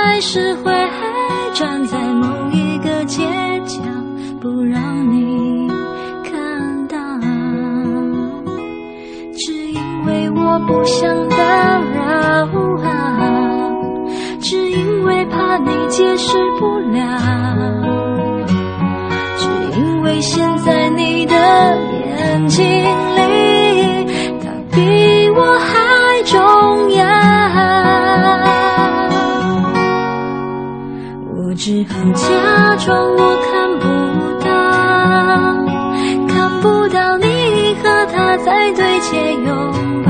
[0.08, 0.72] 还是会
[1.54, 3.24] 站在某一个街
[3.66, 3.82] 角，
[4.40, 5.68] 不让你
[6.24, 6.98] 看到，
[9.34, 11.38] 只因为我不想打
[11.94, 12.48] 扰
[12.84, 13.70] 啊，
[14.40, 17.47] 只因为怕你解释不了。
[31.68, 33.86] 只好假装我看不
[34.40, 34.48] 到，
[36.34, 39.52] 看不到你和他在对街拥
[40.06, 40.10] 抱。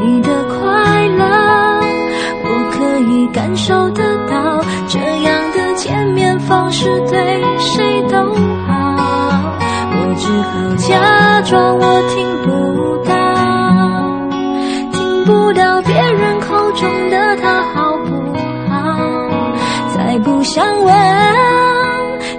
[0.00, 1.24] 你的快乐，
[2.44, 2.78] 我可
[3.10, 4.62] 以感受得到。
[4.86, 8.16] 这样的见面方式对谁都
[8.68, 8.72] 好，
[9.90, 12.48] 我只好假装我听不
[13.04, 13.10] 到，
[14.92, 17.39] 听不到别人口中的。
[20.52, 20.92] 想问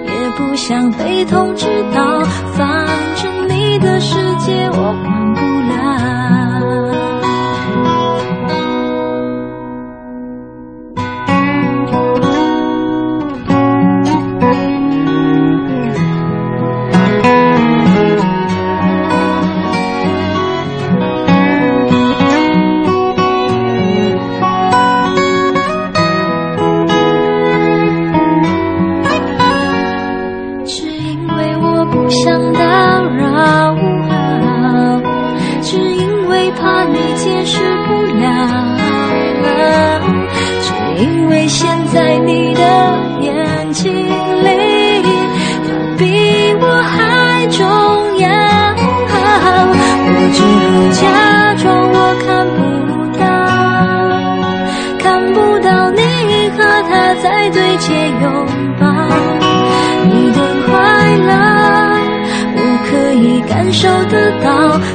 [0.04, 2.20] 也不想被通知到
[2.52, 2.86] 反
[3.16, 5.21] 正你的世界我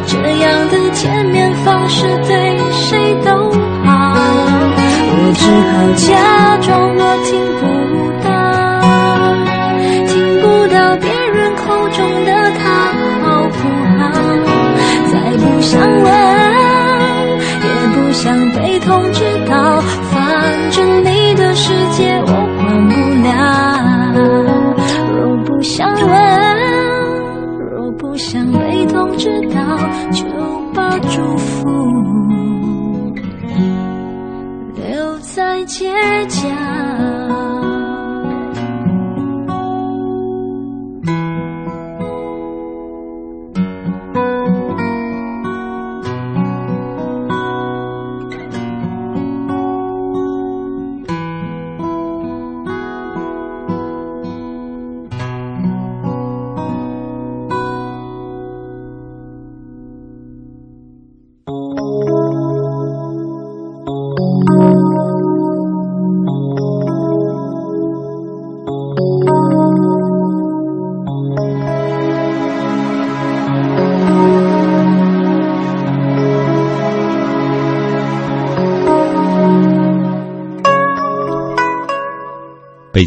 [0.06, 3.32] 这样的见面方式对谁都
[3.84, 3.90] 好
[5.10, 5.74] 我只好
[6.08, 7.62] 假装我听不
[8.24, 8.28] 到
[10.08, 12.64] 听不到别人口中的他
[13.22, 13.60] 好不
[13.98, 14.00] 好
[15.12, 16.06] 再不想问
[17.64, 19.67] 也不想被通知到。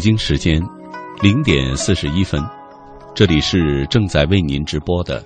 [0.01, 0.59] 北京时间
[1.21, 2.43] 零点四十一分，
[3.13, 5.23] 这里是正在为您直播的，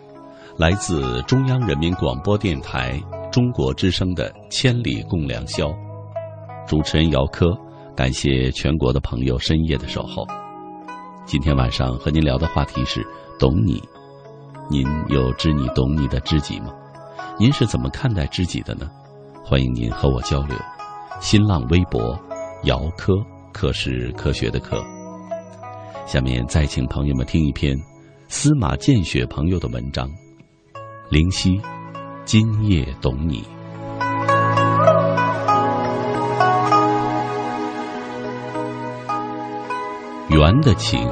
[0.57, 3.01] 来自中央人民广播电台
[3.31, 5.67] 中国之声的《千里共良宵》，
[6.67, 7.57] 主持人姚科，
[7.95, 10.27] 感谢全国的朋友深夜的守候。
[11.25, 13.01] 今天晚上和您聊的话题是
[13.39, 13.81] “懂你”，
[14.69, 16.73] 您有知你懂你的知己吗？
[17.39, 18.91] 您是怎么看待知己的呢？
[19.41, 20.57] 欢迎您和我交流。
[21.21, 22.19] 新浪微博
[22.63, 23.13] 姚科。
[23.55, 24.83] 课是科学的课。
[26.05, 27.73] 下面再请朋友们听一篇
[28.27, 30.09] 司马见雪朋友的文章
[31.09, 31.51] 《灵犀》，
[32.25, 33.45] 今夜懂你。
[40.29, 41.09] 缘的情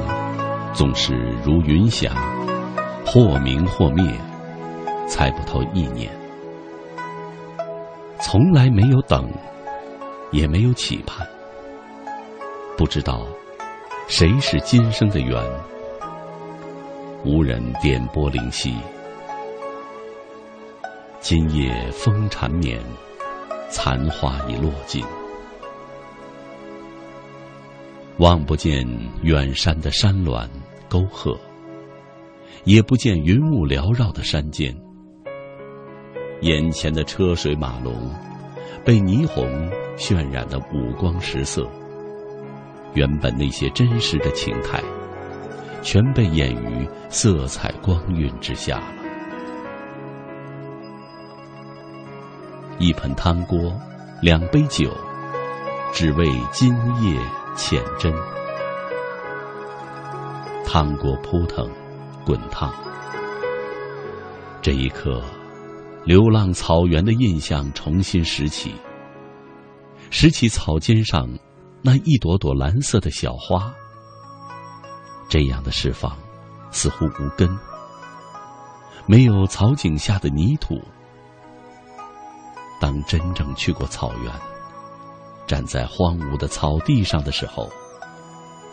[0.74, 1.14] 总是
[1.46, 2.12] 如云霞，
[3.06, 4.06] 或明或灭，
[5.08, 6.12] 猜不透意念。
[8.20, 9.32] 从来没有等，
[10.32, 11.26] 也没有期盼。
[12.76, 13.28] 不知道
[14.08, 15.40] 谁是今生的缘，
[17.24, 18.74] 无人点拨灵犀。
[21.20, 22.82] 今夜风缠绵，
[23.70, 25.06] 残花已落尽，
[28.18, 28.86] 望不见
[29.22, 30.50] 远山的山峦
[30.90, 31.40] 沟壑，
[32.64, 34.76] 也不见云雾缭绕的山间。
[36.42, 37.94] 眼前的车水马龙，
[38.84, 39.46] 被霓虹
[39.96, 41.70] 渲染的五光十色。
[42.94, 44.82] 原本那些真实的情态，
[45.82, 48.88] 全被掩于色彩光晕之下了。
[52.80, 53.74] 一盆汤锅，
[54.22, 54.92] 两杯酒，
[55.92, 57.20] 只为今夜
[57.56, 58.14] 浅斟。
[60.66, 61.70] 汤锅扑腾，
[62.26, 62.74] 滚烫。
[64.62, 65.22] 这一刻，
[66.04, 68.74] 流浪草原的印象重新拾起，
[70.10, 71.28] 拾起草尖上。
[71.86, 73.70] 那一朵朵蓝色的小花，
[75.28, 76.18] 这样的释放
[76.72, 77.50] 似乎无根，
[79.06, 80.82] 没有草井下的泥土。
[82.80, 84.32] 当真正去过草原，
[85.46, 87.70] 站在荒芜的草地上的时候，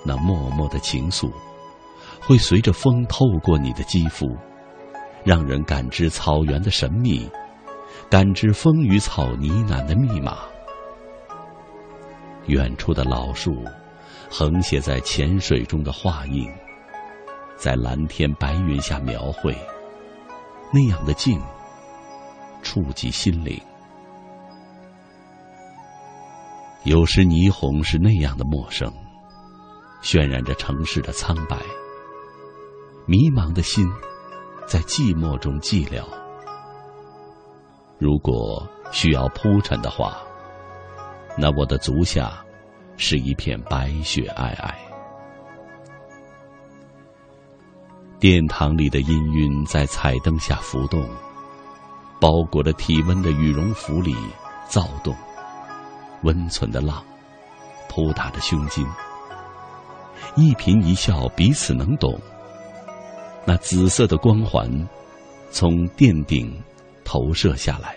[0.04, 1.32] 那默默的情愫，
[2.20, 4.24] 会随着风透过你的肌肤，
[5.24, 7.28] 让人感知草原的神秘，
[8.08, 10.38] 感知风雨草呢喃的密码。
[12.50, 13.64] 远处的老树，
[14.28, 16.52] 横写在浅水中的画影，
[17.56, 19.56] 在蓝天白云下描绘，
[20.72, 21.40] 那样的静，
[22.60, 23.56] 触及心灵。
[26.82, 28.92] 有时霓虹是那样的陌生，
[30.02, 31.56] 渲染着城市的苍白。
[33.06, 33.88] 迷茫的心，
[34.66, 36.04] 在寂寞中寂寥。
[37.98, 40.20] 如果需要铺陈的话。
[41.40, 42.44] 那我的足下，
[42.98, 44.74] 是一片白雪皑皑。
[48.18, 51.02] 殿堂里的氤氲在彩灯下浮动，
[52.20, 54.14] 包裹着体温的羽绒服里
[54.68, 55.16] 躁动，
[56.24, 57.02] 温存的浪，
[57.88, 58.86] 扑打着胸襟。
[60.36, 62.20] 一颦一笑彼此能懂。
[63.46, 64.70] 那紫色的光环，
[65.50, 66.54] 从殿顶
[67.02, 67.96] 投射下来，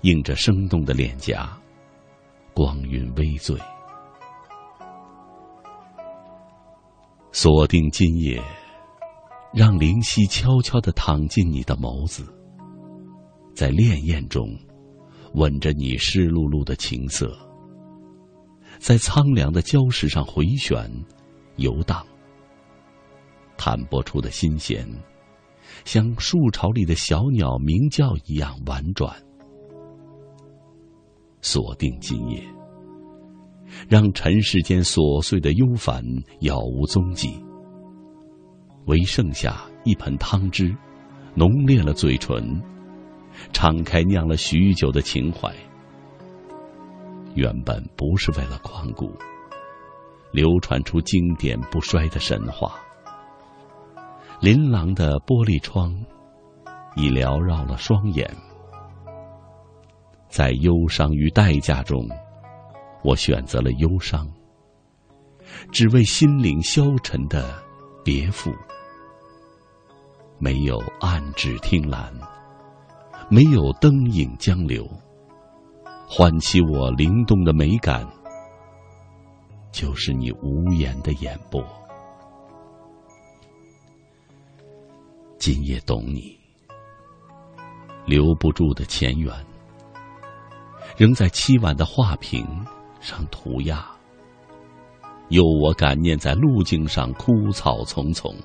[0.00, 1.56] 映着生动的脸颊。
[2.54, 3.56] 光晕微醉，
[7.32, 8.42] 锁定今夜，
[9.54, 12.26] 让灵犀悄悄的躺进你的眸子，
[13.54, 14.48] 在潋滟中
[15.34, 17.34] 吻着你湿漉漉的情色，
[18.78, 20.90] 在苍凉的礁石上回旋
[21.56, 22.04] 游荡，
[23.56, 24.86] 弹拨出的心弦，
[25.84, 29.14] 像树巢里的小鸟鸣叫一样婉转。
[31.42, 32.42] 锁定今夜，
[33.88, 36.02] 让尘世间琐碎的忧烦
[36.40, 37.42] 杳无踪迹，
[38.86, 40.74] 唯剩下一盆汤汁，
[41.34, 42.60] 浓烈了嘴唇，
[43.52, 45.54] 敞开酿了许久的情怀。
[47.34, 49.12] 原本不是为了旷古，
[50.32, 52.74] 流传出经典不衰的神话。
[54.40, 55.94] 琳琅的玻璃窗，
[56.96, 58.28] 已缭绕了双眼。
[60.30, 62.08] 在忧伤与代价中，
[63.02, 64.30] 我选择了忧伤，
[65.72, 67.60] 只为心灵消沉的
[68.04, 68.50] 别赋。
[70.38, 72.14] 没有暗指听澜，
[73.28, 74.88] 没有灯影江流，
[76.08, 78.08] 唤起我灵动的美感，
[79.72, 81.62] 就是你无言的眼波。
[85.38, 86.38] 今夜懂你，
[88.06, 89.34] 留不住的前缘。
[91.00, 92.46] 仍在凄婉的画屏
[93.00, 93.86] 上涂鸦，
[95.30, 98.36] 有我感念在路径上枯草丛丛，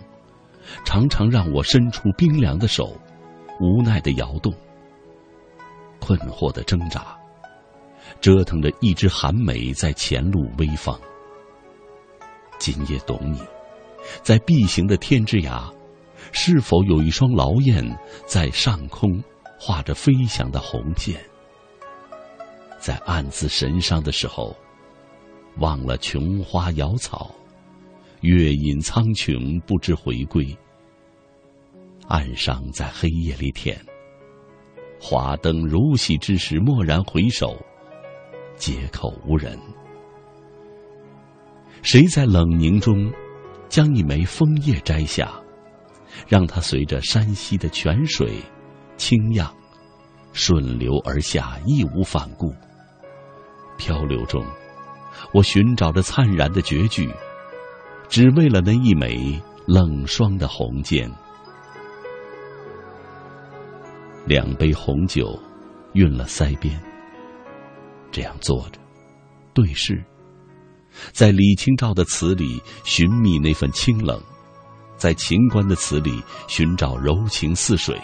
[0.85, 2.95] 常常让我伸出冰凉的手，
[3.59, 4.53] 无奈的摇动，
[5.99, 7.17] 困惑的挣扎，
[8.21, 10.97] 折腾着一只寒梅在前路微放。
[12.57, 13.41] 今夜懂你，
[14.23, 15.69] 在碧行的天之涯，
[16.31, 17.83] 是否有一双劳燕
[18.25, 19.21] 在上空
[19.59, 21.19] 画着飞翔的红线？
[22.85, 24.55] 在暗自神伤的时候。
[25.57, 27.33] 忘了琼花瑶草，
[28.21, 30.55] 月隐苍穹，不知回归。
[32.07, 33.83] 暗伤在黑夜里舔，
[35.01, 37.57] 华灯如洗之时，蓦然回首，
[38.55, 39.57] 街口无人。
[41.81, 43.11] 谁在冷凝中，
[43.67, 45.33] 将一枚枫叶摘下，
[46.27, 48.39] 让它随着山溪的泉水，
[48.95, 49.51] 清漾，
[50.33, 52.53] 顺流而下，义无反顾。
[53.77, 54.45] 漂流中。
[55.31, 57.09] 我寻找着灿然的绝句，
[58.09, 61.09] 只为了那一枚冷霜的红笺。
[64.25, 65.39] 两杯红酒，
[65.93, 66.79] 晕了腮边。
[68.11, 68.79] 这样坐着，
[69.53, 70.03] 对视，
[71.11, 74.21] 在李清照的词里寻觅那份清冷，
[74.95, 77.99] 在秦观的词里寻找柔情似水。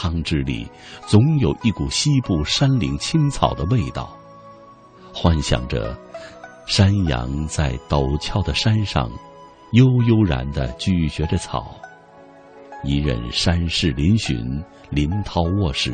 [0.00, 0.64] 汤汁里
[1.08, 4.16] 总有一股西部山岭青草的味道。
[5.12, 5.98] 幻想着，
[6.66, 9.10] 山羊在陡峭的山上，
[9.72, 11.74] 悠悠然的咀嚼着草。
[12.84, 15.92] 一任山势嶙峋，林涛卧石，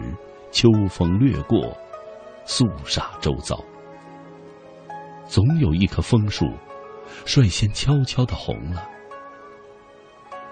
[0.52, 1.74] 秋风掠过，
[2.44, 3.58] 肃杀周遭。
[5.26, 6.44] 总有一棵枫树，
[7.24, 8.86] 率先悄悄的红了，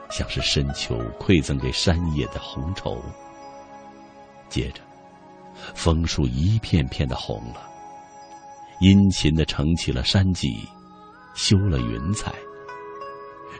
[0.08, 2.96] 像是深秋馈赠给山野的红绸。
[4.52, 4.82] 接着，
[5.74, 7.66] 枫树一片片的红了。
[8.80, 10.48] 殷勤的撑起了山脊，
[11.34, 12.34] 修了云彩，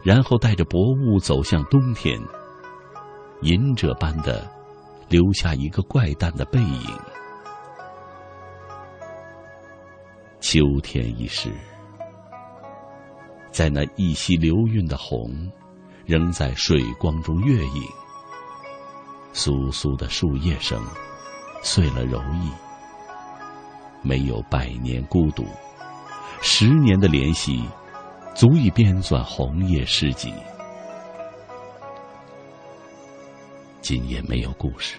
[0.05, 2.20] 然后带着薄雾走向冬天。
[3.40, 4.47] 隐者般的
[5.09, 6.99] 留下一个怪诞的背影。
[10.40, 11.51] 秋天已逝，
[13.51, 15.51] 在那一袭流韵的红，
[16.05, 17.82] 仍在水光中月影。
[19.33, 20.83] 簌簌的树叶声，
[21.62, 22.51] 碎了柔意。
[24.03, 25.47] 没有百年孤独，
[26.41, 27.64] 十年的怜惜，
[28.35, 30.33] 足以编纂红叶诗集。
[33.80, 34.99] 今夜没有故事，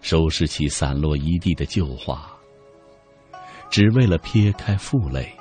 [0.00, 2.30] 收拾起散落一地的旧画，
[3.70, 5.32] 只为了撇开负累。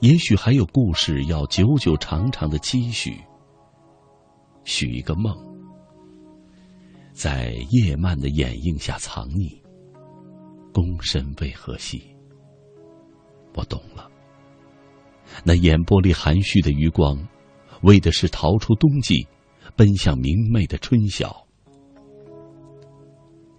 [0.00, 3.18] 也许还有故事要久久长长的期许，
[4.66, 5.32] 许一个梦，
[7.12, 9.56] 在夜漫的掩映下藏匿。
[10.72, 12.02] 躬身为何兮？
[13.54, 14.10] 我懂了。
[15.44, 17.16] 那眼波里含蓄的余光，
[17.82, 19.24] 为的是逃出冬季，
[19.76, 21.46] 奔向明媚的春晓。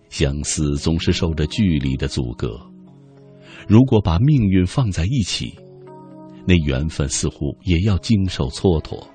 [0.10, 2.60] 相思总是受着距离的阻隔，
[3.66, 5.58] 如果把命运放在一起，
[6.46, 9.08] 那缘分似乎也要经受蹉跎。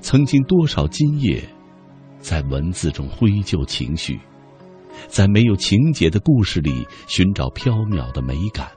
[0.00, 1.42] 曾经多少今夜，
[2.18, 4.18] 在文字中挥就情绪。
[5.06, 8.68] 在没有情节的故事里寻找飘渺的美感，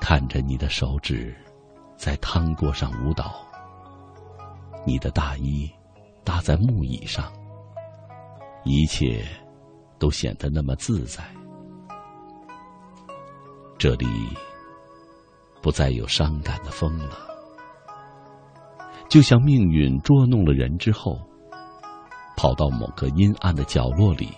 [0.00, 1.36] 看着你的手指
[1.96, 3.46] 在汤锅上舞蹈，
[4.86, 5.70] 你的大衣
[6.24, 7.30] 搭在木椅上，
[8.64, 9.22] 一切
[9.98, 11.22] 都显得那么自在。
[13.78, 14.06] 这里
[15.62, 17.16] 不再有伤感的风了，
[19.08, 21.18] 就像命运捉弄了人之后。
[22.38, 24.28] 跑到某个阴暗的角落里，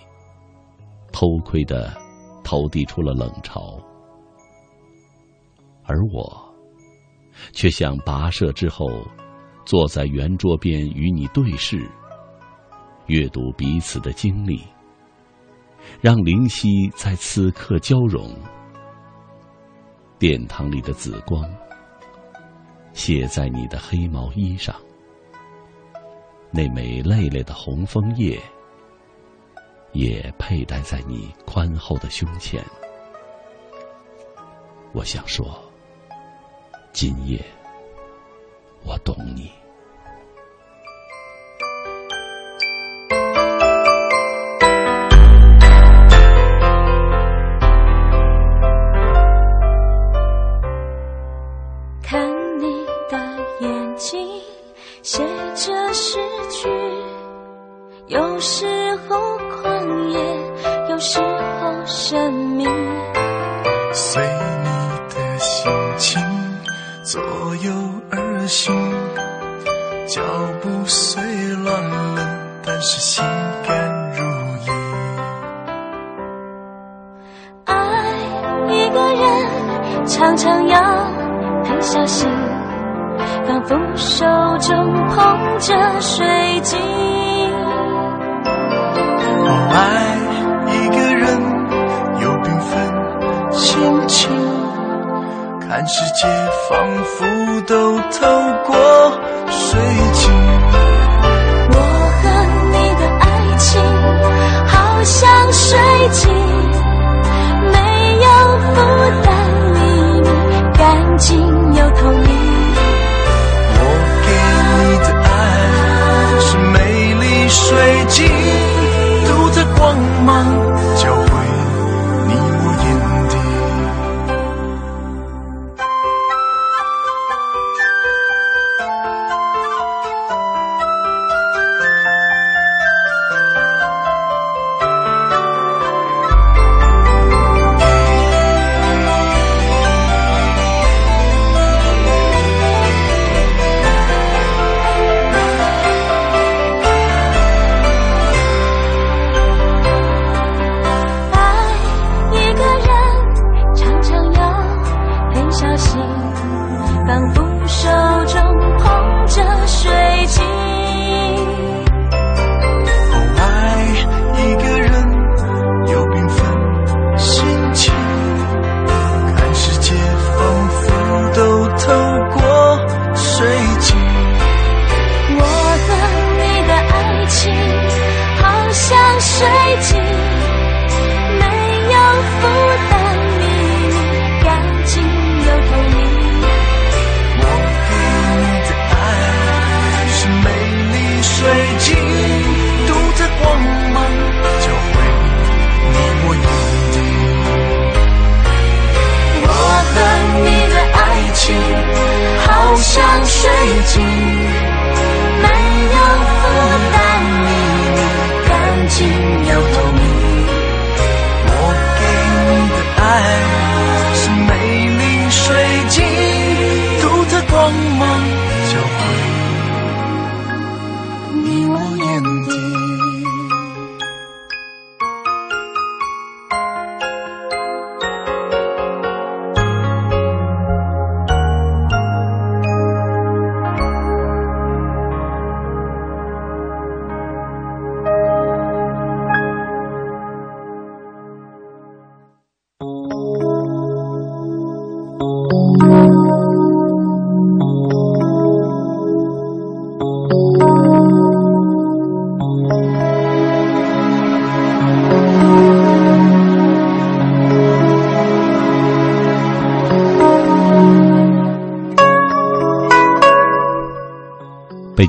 [1.11, 1.93] 偷窥的
[2.45, 3.77] 投递出了冷嘲，
[5.83, 6.55] 而我
[7.51, 8.87] 却像跋涉之后，
[9.65, 11.91] 坐在圆桌边与你对视，
[13.07, 14.63] 阅读彼此的经历，
[15.99, 18.33] 让灵犀在此刻交融。
[20.19, 21.49] 殿堂里的紫光，
[22.91, 24.75] 写在你的黑毛衣上。
[26.51, 28.37] 那枚累累的红枫叶，
[29.93, 32.61] 也佩戴在你宽厚的胸前。
[34.91, 35.57] 我想说，
[36.91, 37.41] 今夜
[38.83, 39.49] 我懂你。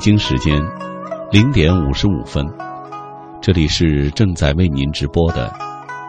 [0.01, 0.59] 北京时间
[1.31, 2.43] 零点五十五分，
[3.39, 5.53] 这里是正在为您直播的，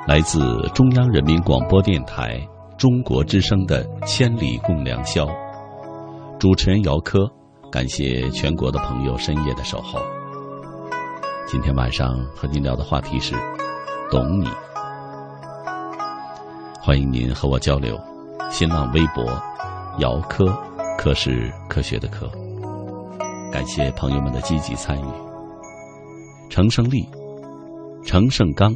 [0.08, 0.40] 来自
[0.72, 2.40] 中央人民广播电台
[2.78, 5.26] 中国之声的《千里共良宵》，
[6.38, 7.30] 主持人姚科，
[7.70, 10.00] 感谢全国的朋友深夜的守候。
[11.46, 13.34] 今天晚上和您聊的话题是
[14.10, 14.48] “懂你”，
[16.80, 17.94] 欢迎您和我交流。
[18.48, 19.22] 新浪微博
[19.98, 20.46] 姚科，
[20.96, 22.26] 科是科学的科。
[23.62, 25.06] 感谢朋友们的积极参与。
[26.50, 27.08] 程胜利、
[28.04, 28.74] 程胜刚，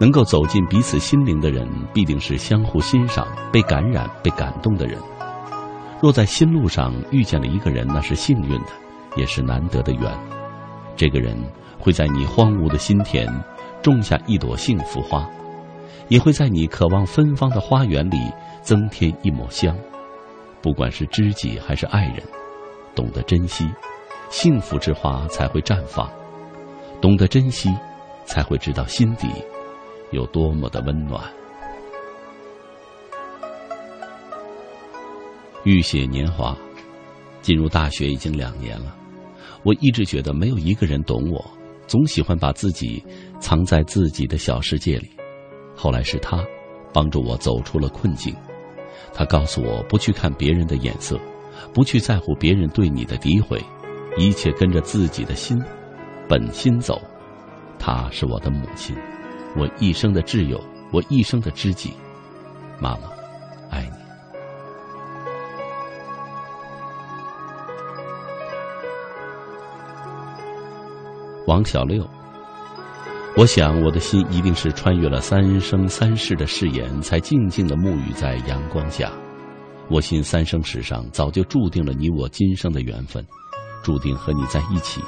[0.00, 4.98] 能够走进彼此心灵的人，必定是相互欣赏、被感染、被感动的人。
[6.02, 8.72] 若在心路上遇见了一个人，那是幸运的，
[9.14, 10.12] 也是难得的缘。
[10.96, 11.36] 这个人
[11.78, 13.32] 会在你荒芜的心田
[13.80, 15.24] 种下一朵幸福花，
[16.08, 18.18] 也会在你渴望芬芳的花园里
[18.60, 19.72] 增添一抹香。
[20.60, 22.20] 不管是知己还是爱人。
[22.94, 23.68] 懂得珍惜，
[24.30, 26.08] 幸福之花才会绽放；
[27.00, 27.68] 懂得珍惜，
[28.24, 29.28] 才会知道心底
[30.10, 31.22] 有多么的温暖。
[35.64, 36.56] 浴血年华，
[37.42, 38.94] 进入大学已经两年了，
[39.62, 41.44] 我一直觉得没有一个人懂我，
[41.86, 43.02] 总喜欢把自己
[43.40, 45.10] 藏在自己的小世界里。
[45.74, 46.44] 后来是他
[46.92, 48.36] 帮助我走出了困境，
[49.12, 51.18] 他告诉我不去看别人的眼色。
[51.72, 53.62] 不去在乎别人对你的诋毁，
[54.16, 55.60] 一切跟着自己的心，
[56.28, 57.00] 本心走。
[57.78, 58.96] 她是我的母亲，
[59.56, 60.60] 我一生的挚友，
[60.92, 61.92] 我一生的知己。
[62.80, 63.10] 妈妈，
[63.70, 64.04] 爱你。
[71.46, 72.08] 王小六，
[73.36, 79.12] 我想我的心一定是穿越了三生三世的誓言，才静静的沐浴在阳光下。
[79.90, 83.24] 我信三生石上早就注定了你我今生的缘分，
[83.82, 85.00] 注定和你在一起，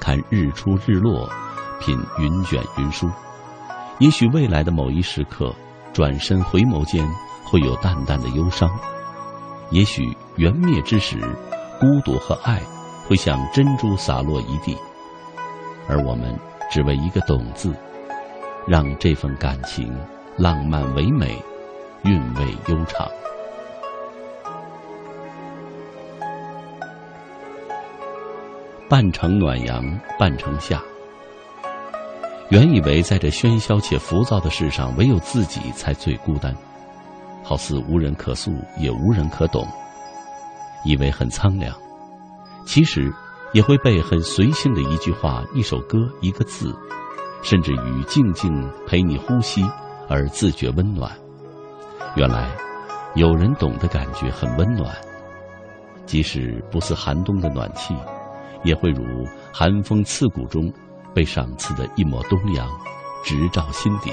[0.00, 1.28] 看日出日落，
[1.80, 3.08] 品云卷云舒。
[4.00, 5.54] 也许未来的某一时刻，
[5.92, 7.08] 转身回眸间
[7.44, 8.68] 会有淡淡的忧伤；
[9.70, 10.02] 也许
[10.36, 11.16] 缘灭之时，
[11.80, 12.60] 孤独和爱
[13.06, 14.76] 会像珍珠洒落一地，
[15.88, 16.36] 而我们
[16.72, 17.72] 只为一个“懂”字，
[18.66, 19.96] 让这份感情
[20.36, 21.40] 浪漫唯美，
[22.02, 23.08] 韵味悠长。
[28.86, 29.82] 半城暖阳，
[30.18, 30.80] 半城夏。
[32.50, 36.54] 原以为在这喧嚣且浮躁的世上，唯有自己才最孤单，
[37.42, 39.66] 好似无人可诉，也无人可懂。
[40.84, 41.74] 以为很苍凉，
[42.66, 43.10] 其实
[43.54, 46.76] 也会被很随性的一句话、一首歌、一个字，
[47.42, 49.64] 甚至于静静陪你呼吸
[50.10, 51.10] 而自觉温暖。
[52.16, 52.50] 原来，
[53.14, 54.94] 有人懂的感觉很温暖，
[56.04, 57.96] 即使不似寒冬的暖气。
[58.64, 59.04] 也会如
[59.52, 60.72] 寒风刺骨中
[61.14, 62.68] 被赏赐的一抹冬阳，
[63.22, 64.12] 直照心底。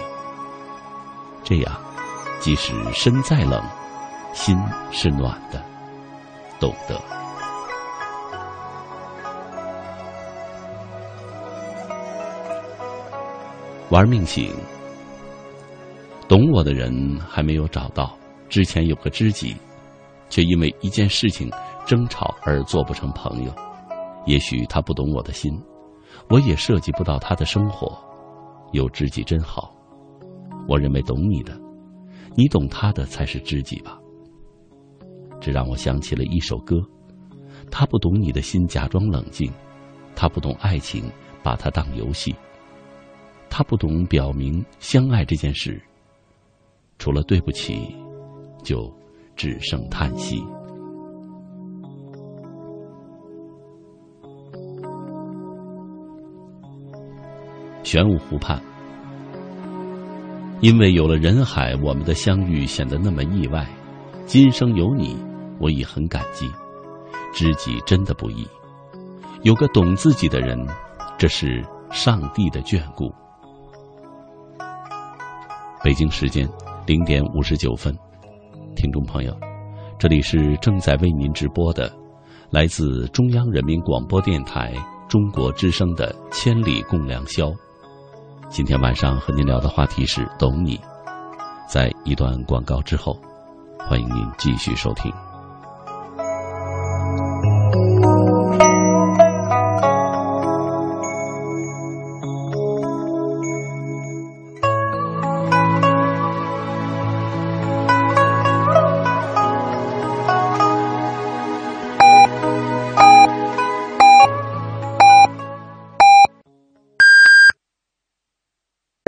[1.44, 1.82] 这样，
[2.40, 3.64] 即使身再冷，
[4.34, 4.56] 心
[4.92, 5.60] 是暖的。
[6.60, 7.02] 懂得，
[13.90, 14.54] 玩命醒。
[16.28, 18.16] 懂我的人还没有找到。
[18.48, 19.56] 之前有个知己，
[20.30, 21.50] 却因为一件事情
[21.86, 23.52] 争吵而做不成朋友。
[24.26, 25.52] 也许他不懂我的心，
[26.30, 27.98] 我也涉及不到他的生活。
[28.72, 29.76] 有知己真好，
[30.68, 31.60] 我认为懂你的，
[32.36, 34.00] 你懂他的才是知己吧。
[35.42, 36.82] 这让我想起了一首歌：
[37.70, 39.52] 他不懂你的心，假装冷静；
[40.16, 41.12] 他不懂爱情，
[41.44, 42.32] 把它当游戏；
[43.50, 45.82] 他不懂表明相爱这件事，
[46.98, 47.96] 除了对不起，
[48.64, 48.90] 就
[49.36, 50.42] 只剩叹息。
[57.84, 58.62] 玄武湖畔，
[60.60, 63.68] 因为有了人海，我们的相遇显得那么意外。
[64.26, 65.18] 今生有你，
[65.60, 66.50] 我已很感激。
[67.34, 68.48] 知己真的不易，
[69.44, 70.58] 有个懂自己的人，
[71.18, 73.10] 这是上帝的眷顾。
[75.84, 76.48] 北京时间
[76.86, 77.98] 零点五十九分，
[78.76, 79.36] 听众朋友，
[79.98, 81.92] 这里是正在为您直播的，
[82.52, 84.74] 来自中央人民广播电台
[85.08, 87.46] 中国之声的《千里共良宵》。
[88.52, 90.78] 今天晚上和您聊的话题是“懂你”。
[91.72, 93.18] 在一段广告之后，
[93.80, 95.10] 欢迎您继续收听。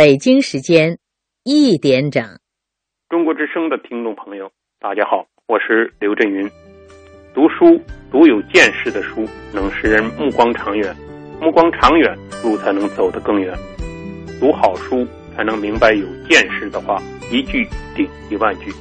[0.04, 0.98] 北京时间
[1.46, 2.22] 一点整，
[3.08, 6.46] 中国之声的听众朋友，大家好，我是刘震云。
[7.34, 7.82] 读书
[8.12, 10.94] 读有见识的书，能使人目光长远，
[11.40, 13.58] 目光长远，路才能走得更远。
[14.42, 17.02] 读好书才能明白有见识的话，
[17.32, 18.74] 一句顶一万句。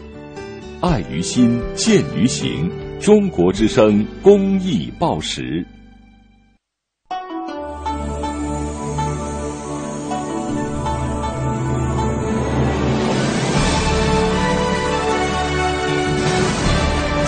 [0.83, 2.69] 爱于心，见于行。
[3.01, 5.65] 中国之声公益报时。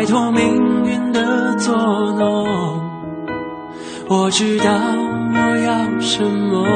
[0.00, 0.42] 摆脱命
[0.86, 2.46] 运的捉弄。
[4.08, 6.66] 我知道我要什么，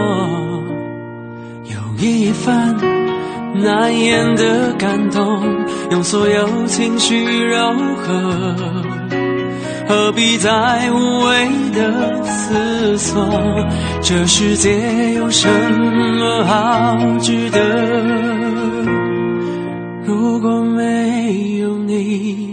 [1.65, 2.77] 有一份
[3.55, 5.43] 难言的感动，
[5.91, 8.55] 用所有情绪柔和。
[9.89, 13.27] 何必再无谓的思索？
[14.03, 17.59] 这世界有什么好值得？
[20.05, 22.44] 如果没有你，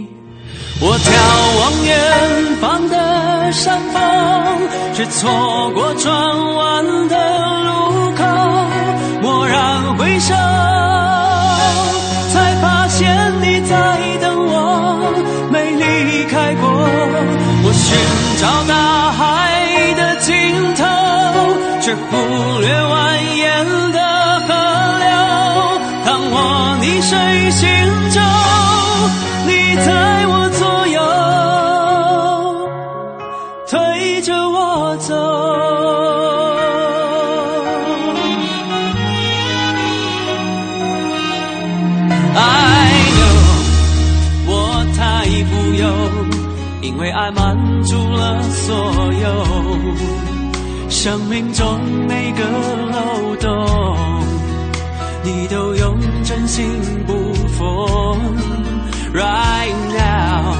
[0.84, 1.06] 我眺
[1.60, 4.02] 望远方的山峰，
[4.92, 6.12] 却错过转
[6.56, 7.14] 弯的
[7.62, 8.24] 路口。
[9.22, 10.34] 蓦然回首，
[12.32, 15.14] 才发现你在等我，
[15.52, 16.66] 没离开过。
[17.64, 17.96] 我寻
[18.40, 20.82] 找大海的尽头，
[21.80, 22.10] 却忽
[51.02, 52.44] 生命中每个
[52.92, 54.24] 漏洞，
[55.24, 56.64] 你都用真心
[57.04, 58.20] 补缝。
[59.12, 60.54] Right now，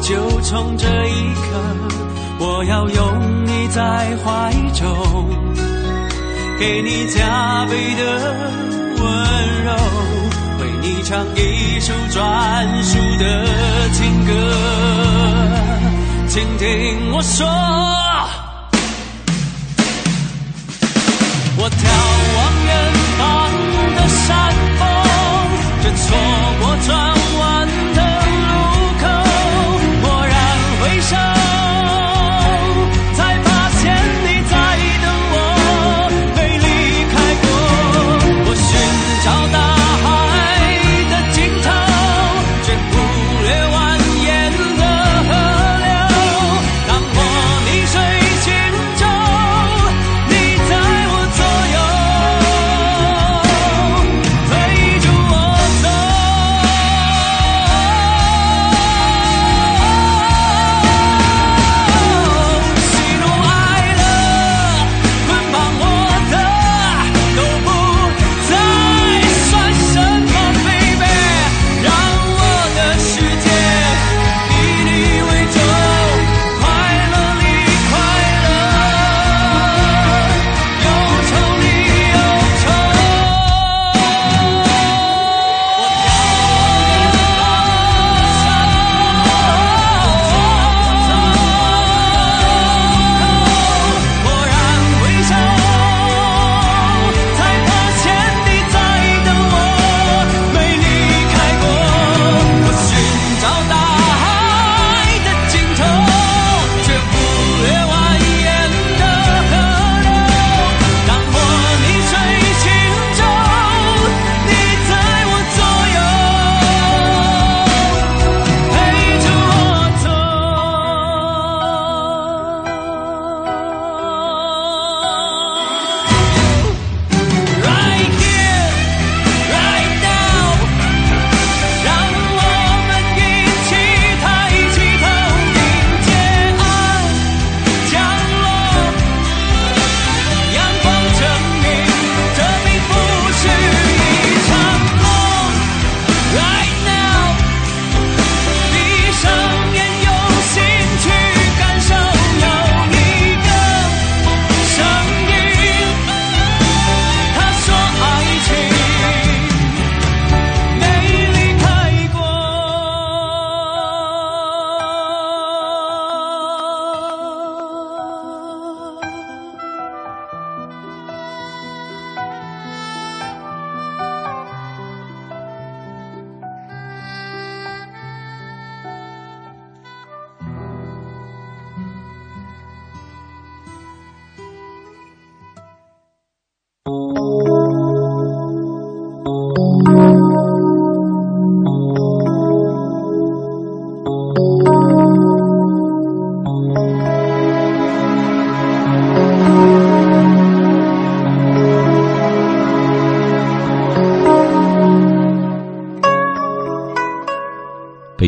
[0.00, 1.50] 就从这一刻，
[2.38, 5.28] 我要拥你在怀中，
[6.58, 8.34] 给你加倍的
[8.96, 9.04] 温
[9.62, 9.74] 柔。
[10.58, 13.44] 为你唱一首专属的
[13.92, 14.32] 情歌，
[16.28, 18.05] 请听我说。
[24.26, 24.34] 山
[24.78, 24.82] 峰，
[25.82, 26.04] 这错
[26.60, 26.88] 过转
[27.38, 27.40] 弯
[27.94, 27.98] 的
[28.42, 28.52] 路
[29.00, 29.04] 口，
[30.02, 30.34] 蓦然
[30.80, 31.14] 回首，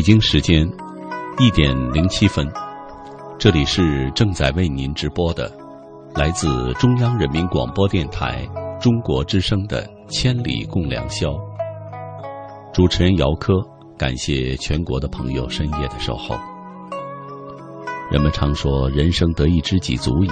[0.09, 0.67] 北京时间
[1.37, 2.43] 一点零七分，
[3.37, 5.55] 这里是正在为您直播的，
[6.15, 8.43] 来自中央人民广播电台
[8.81, 11.27] 中国之声的《千里共良宵》。
[12.73, 13.53] 主持人姚科，
[13.99, 16.35] 感谢全国的朋友深夜的守候。
[18.09, 20.31] 人们常说人生得一知己足矣，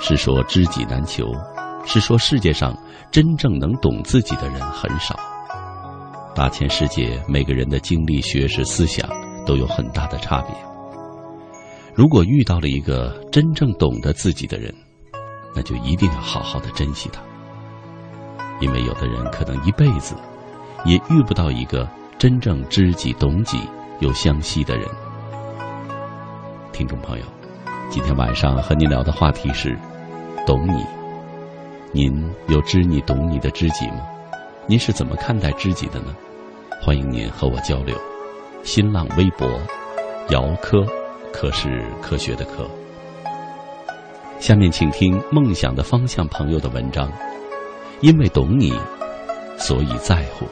[0.00, 1.30] 是说知己难求，
[1.84, 2.74] 是说世界上
[3.10, 5.14] 真正能懂自己的人很少。
[6.34, 9.08] 大千世界，每个人的经历、学识、思想
[9.46, 10.56] 都有很大的差别。
[11.94, 14.74] 如果遇到了一个真正懂得自己的人，
[15.54, 17.22] 那就一定要好好的珍惜他，
[18.60, 20.16] 因为有的人可能一辈子
[20.84, 23.60] 也遇不到一个真正知己、懂己
[24.00, 24.88] 又相惜的人。
[26.72, 27.24] 听众朋友，
[27.88, 29.78] 今天晚上和您聊的话题是
[30.44, 30.84] “懂你”。
[31.94, 33.98] 您有知你懂你的知己吗？
[34.66, 36.12] 您是怎么看待知己的呢？
[36.84, 37.98] 欢迎您和我交流。
[38.62, 39.58] 新浪微博，
[40.28, 40.84] 姚科，
[41.32, 42.68] 科是科学的科。
[44.38, 47.10] 下面请听梦想的方向朋友的文章。
[48.02, 48.70] 因为懂你，
[49.56, 50.44] 所以在乎。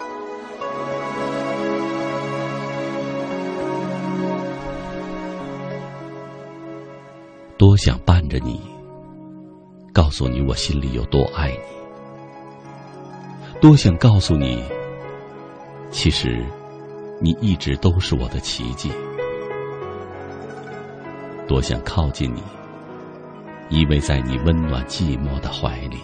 [7.59, 8.59] 多想伴着你，
[9.93, 11.59] 告诉你我心里有多爱你。
[13.61, 14.64] 多想告诉你，
[15.93, 16.45] 其实
[17.20, 18.90] 你一直都是我的奇迹。
[21.47, 22.43] 多想靠近你，
[23.68, 25.99] 依偎在你温暖寂寞的怀里。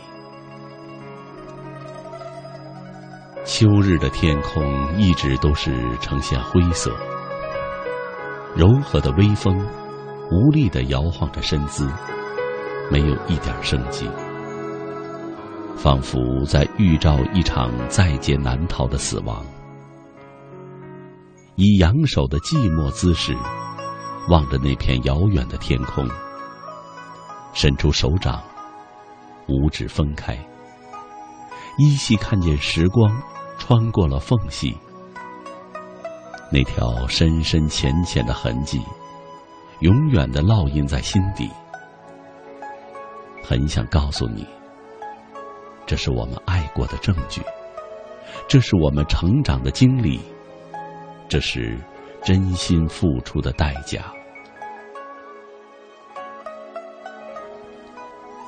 [3.44, 4.62] 秋日的天空
[4.98, 6.94] 一直都是呈现灰色，
[8.54, 9.58] 柔和的微风
[10.30, 11.88] 无力的摇晃着身姿，
[12.90, 14.08] 没有一点生机。
[15.76, 19.42] 仿佛在预兆一场在劫难逃的死亡，
[21.60, 23.36] 以仰首的寂寞姿势，
[24.28, 26.08] 望着那片遥远的天空，
[27.52, 28.40] 伸出手掌，
[29.48, 30.38] 五指分开，
[31.78, 33.10] 依稀看见时光
[33.58, 34.78] 穿过了缝隙，
[36.52, 38.80] 那条深深浅浅的痕迹，
[39.80, 41.50] 永远的烙印在心底。
[43.42, 44.46] 很想告诉你。
[45.86, 47.42] 这是我们爱过的证据，
[48.46, 50.20] 这是我们成长的经历，
[51.28, 51.78] 这是
[52.24, 54.12] 真心付出的代价。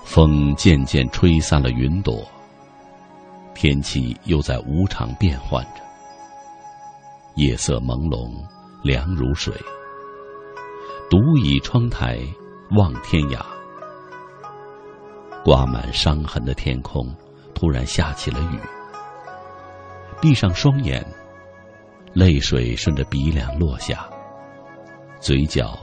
[0.05, 2.27] 风渐渐吹散了云朵，
[3.55, 5.82] 天气又在无常变换着。
[7.36, 8.28] 夜色朦胧，
[8.82, 9.55] 凉如水。
[11.09, 12.19] 独倚窗台
[12.77, 13.40] 望天涯，
[15.44, 17.07] 挂满伤痕的天空。
[17.55, 18.59] 突然下起了雨，
[20.19, 21.07] 闭上双眼，
[22.12, 24.09] 泪水顺着鼻梁落下，
[25.20, 25.78] 嘴角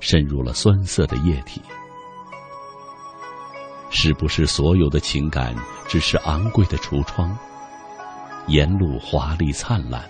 [0.00, 1.60] 渗入了酸涩的液体。
[3.90, 5.54] 是不是所有的情感
[5.86, 7.36] 只是昂贵的橱窗？
[8.46, 10.02] 沿路华丽灿烂，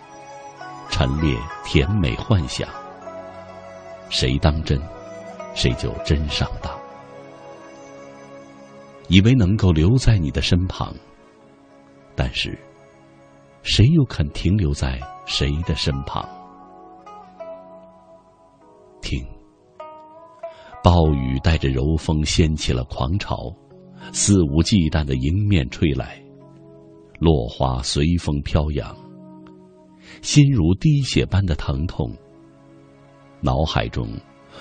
[0.88, 2.68] 陈列甜美幻想。
[4.08, 4.80] 谁当真，
[5.54, 6.72] 谁就真上当。
[9.08, 10.94] 以为能够留在你的身旁，
[12.14, 12.56] 但是，
[13.62, 16.28] 谁又肯停留在谁的身旁？
[19.00, 19.24] 听，
[20.82, 23.36] 暴雨带着柔风掀起了狂潮，
[24.12, 26.20] 肆无忌惮的迎面吹来，
[27.20, 28.96] 落花随风飘扬，
[30.22, 32.12] 心如滴血般的疼痛。
[33.40, 34.08] 脑海中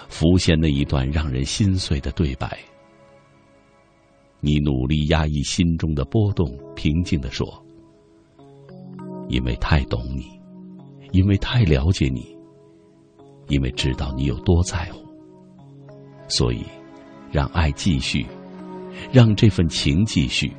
[0.10, 2.58] 浮现那一段让人心碎的对白。
[4.40, 7.48] 你努力压抑心中的波动，平静的说
[9.32, 10.28] ：“因为太懂你，
[11.14, 12.38] 因为太了解你，
[13.48, 15.00] 因为知道你有多在乎，
[16.28, 16.66] 所以
[17.32, 18.28] 让爱继续，
[19.14, 20.54] 让这份情继续。”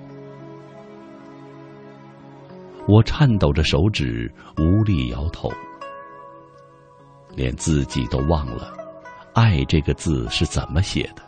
[2.88, 5.52] 我颤抖着手指，无力摇头，
[7.36, 8.72] 连自己都忘了
[9.36, 11.22] “爱”这个字是怎么写的，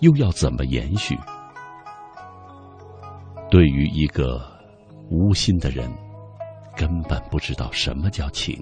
[0.00, 1.14] 又要怎么延续。
[3.50, 4.40] 对于一个
[5.10, 5.86] 无心的人，
[6.76, 8.56] 根本不知道什么叫情。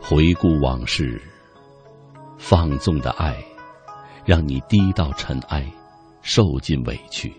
[0.00, 1.20] 回顾往事，
[2.38, 3.36] 放纵的爱，
[4.24, 5.64] 让你低到尘埃，
[6.22, 7.32] 受尽委屈。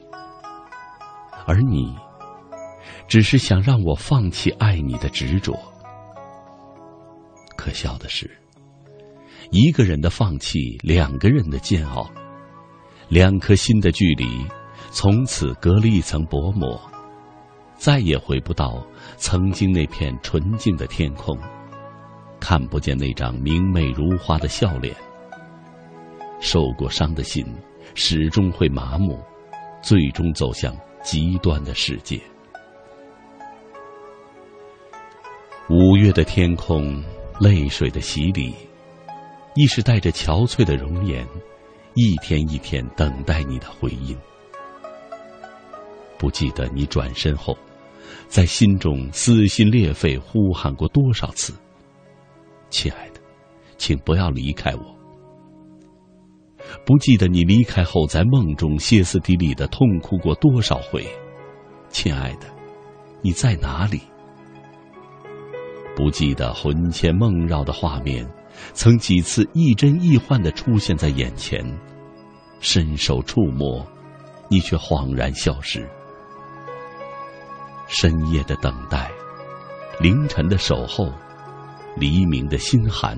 [1.47, 1.95] 而你，
[3.07, 5.57] 只是想让我放弃爱你的执着。
[7.57, 8.29] 可笑的是，
[9.49, 12.07] 一个人的放弃，两个人的煎熬。
[13.07, 14.45] 两颗心的距离，
[14.91, 16.79] 从此隔了一层薄膜，
[17.75, 18.83] 再也回不到
[19.17, 21.37] 曾经那片纯净的天空，
[22.39, 24.95] 看不见那张明媚如花的笑脸。
[26.41, 27.45] 受过伤的心，
[27.95, 29.19] 始终会麻木，
[29.81, 32.19] 最终走向极端的世界。
[35.69, 37.03] 五月的天空，
[37.39, 38.55] 泪水的洗礼，
[39.55, 41.27] 亦是带着憔悴的容颜，
[41.93, 44.17] 一天一天等待你的回音。
[46.19, 47.57] 不记得你转身后，
[48.27, 51.53] 在心中撕心裂肺呼喊过多少次
[52.69, 53.21] ：“亲爱的，
[53.77, 54.95] 请不要离开我。”
[56.85, 61.07] 不记得你离开后，在梦中歇斯底里的痛哭过多少回，
[61.87, 62.47] 亲爱的，
[63.21, 64.01] 你在哪里？
[65.95, 68.27] 不记得魂牵梦绕的画面，
[68.73, 71.65] 曾几次亦真亦幻的出现在眼前，
[72.59, 73.85] 伸手触摸，
[74.49, 75.89] 你却恍然消失。
[77.91, 79.11] 深夜的等待，
[79.99, 81.11] 凌晨的守候，
[81.97, 83.17] 黎明的心寒，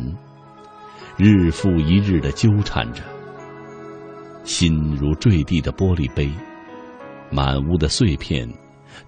[1.17, 3.03] 日复一日的纠缠着。
[4.45, 6.31] 心如坠地的玻璃杯，
[7.29, 8.49] 满屋的碎片，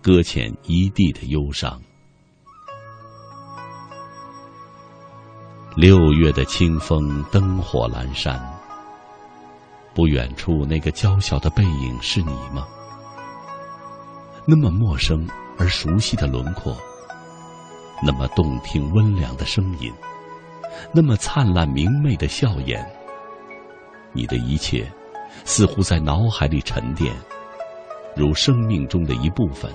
[0.02, 1.82] 搁浅一地的忧伤。
[5.78, 8.38] 六月的清风，灯火阑珊。
[9.96, 12.68] 不远处那个娇小的背影是你吗？
[14.46, 15.26] 那么陌生
[15.58, 16.76] 而熟悉的轮廓，
[18.02, 19.94] 那么动听温良的声音，
[20.94, 22.86] 那么灿烂明媚的笑颜。
[24.12, 24.86] 你的一切。
[25.46, 27.12] 似乎在脑海里沉淀，
[28.16, 29.70] 如生命中的一部分。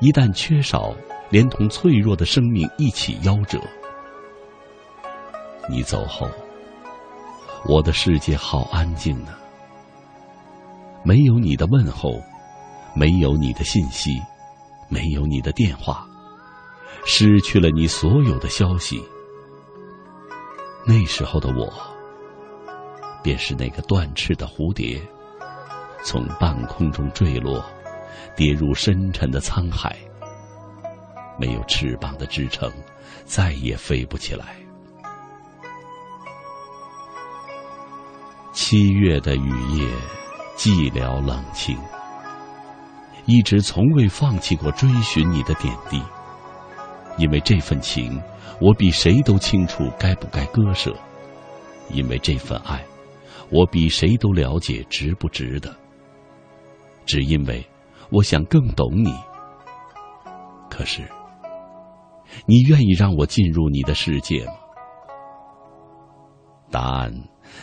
[0.00, 0.94] 一旦缺少，
[1.28, 3.60] 连同脆弱的生命一起夭折。
[5.68, 6.26] 你走后，
[7.66, 9.34] 我的世界好安静呢。
[11.04, 12.20] 没有你的问候，
[12.94, 14.20] 没有你的信息，
[14.88, 16.06] 没有你的电话，
[17.04, 19.02] 失去了你所有的消息。
[20.86, 21.72] 那时候的我。
[23.20, 24.98] 便是那个断翅的蝴蝶，
[26.04, 27.62] 从半空中坠落，
[28.36, 29.94] 跌入深沉的沧海。
[31.38, 32.72] 没有翅膀的支撑，
[33.24, 34.56] 再也飞不起来。
[38.52, 39.88] 七月的雨夜，
[40.56, 41.76] 寂寥冷清，
[43.28, 46.00] 一直从未放弃过追寻你的点滴，
[47.18, 48.18] 因为这份情，
[48.58, 50.96] 我比谁都清楚该不该割舍，
[51.90, 52.82] 因为这份爱。
[53.50, 55.76] 我比谁都了解值不值得，
[57.04, 57.62] 只因为
[58.10, 59.14] 我想更懂你。
[60.70, 61.06] 可是，
[62.46, 64.52] 你愿意让我进入你的世界吗？
[66.70, 67.12] 答案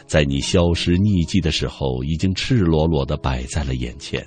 [0.06, 4.24] 在你消失匿迹的时候，已经赤裸裸的摆在了眼前。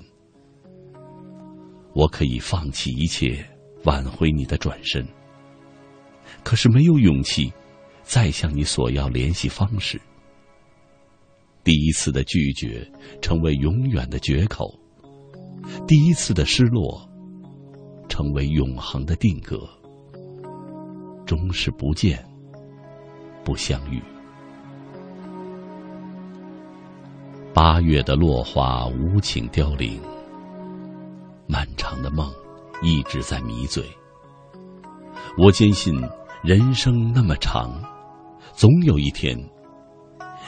[1.99, 3.45] 我可以放弃一切，
[3.83, 5.05] 挽回你的转身，
[6.45, 7.53] 可是没有勇气
[8.05, 10.01] 再向你索要联系方式。
[11.65, 12.89] 第一次的拒绝
[13.21, 14.73] 成为永远的绝口，
[15.89, 17.05] 第一次的失落
[18.09, 19.69] 成为永恒的定格，
[21.27, 22.25] 终是不见
[23.43, 24.01] 不相遇。
[27.53, 30.01] 八月的落花无情凋零，
[31.49, 32.31] 漫长的梦
[32.83, 33.85] 一直在迷醉。
[35.37, 35.95] 我坚信，
[36.43, 37.83] 人生那么长，
[38.53, 39.37] 总有一天。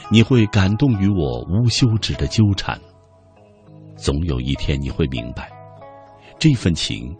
[0.09, 2.79] 你会感动于我无休止的纠缠，
[3.95, 5.49] 总有一天你会明白，
[6.37, 7.15] 这份情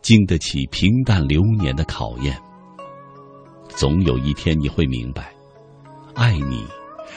[0.00, 2.36] 经得起平淡流年的考验。
[3.68, 5.32] 总有一天你会明白，
[6.14, 6.66] 爱你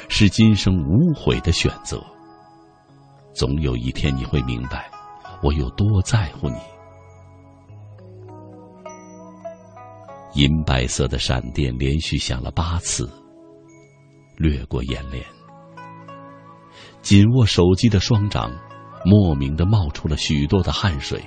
[0.10, 2.04] 是今生无悔的选择。
[3.34, 4.92] 总有一天你会明白，
[5.44, 6.58] 我有多在乎你。
[10.34, 13.08] 银白色的闪电连续响了八次。
[14.36, 15.24] 掠过眼帘，
[17.04, 18.52] 紧握手机的双掌，
[19.06, 21.24] 莫名的冒出了许多的汗水。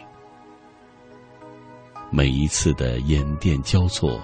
[2.10, 4.20] 每一次的眼电交错，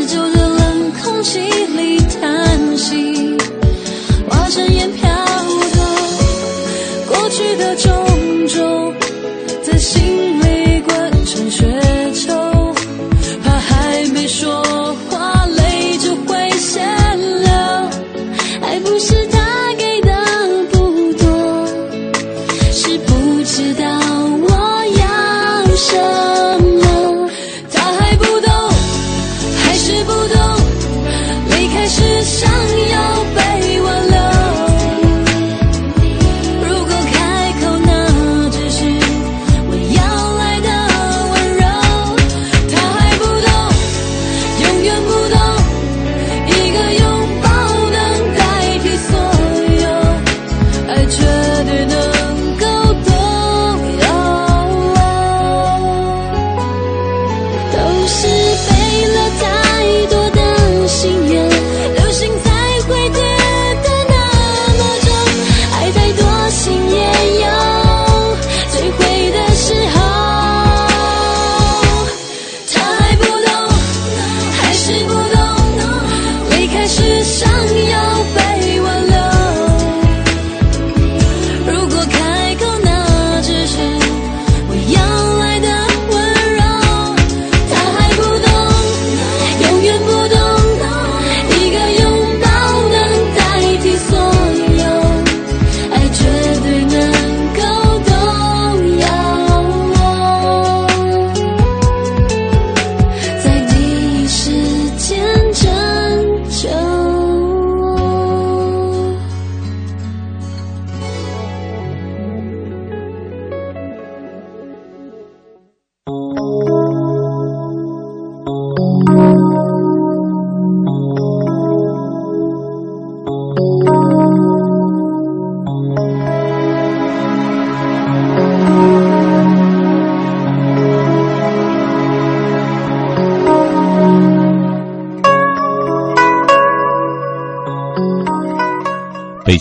[0.06, 3.36] 在冷空气里叹息。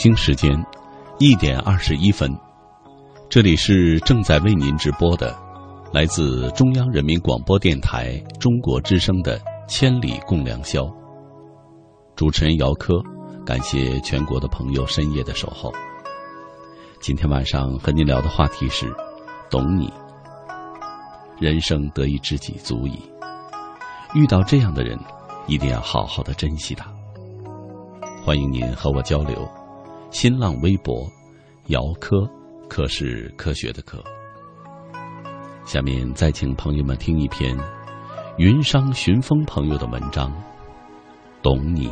[0.02, 0.52] 北京时间
[1.20, 2.36] 一点二十一分，
[3.30, 5.38] 这里是正在为您直播的，
[5.94, 9.38] 来自中央人民广播电台中国之声的
[9.68, 10.82] 《千里共良宵》。
[12.16, 13.00] 主持人姚科，
[13.46, 15.72] 感谢全国的朋友深夜的守候。
[17.00, 18.92] 今天晚上和您聊的话题是：
[19.52, 19.94] 懂你，
[21.40, 23.00] 人生得一知己足矣。
[24.16, 24.98] 遇到这样的人，
[25.46, 26.92] 一定要好好的珍惜他。
[28.26, 29.48] 欢迎您和我交流，
[30.12, 31.10] 新浪微博，
[31.68, 32.30] 姚科，
[32.68, 34.04] 科是科学的科。
[35.66, 37.58] 下面再请朋友们听一篇
[38.38, 40.30] 云商寻风朋友的文章，
[41.42, 41.88] 《懂你》。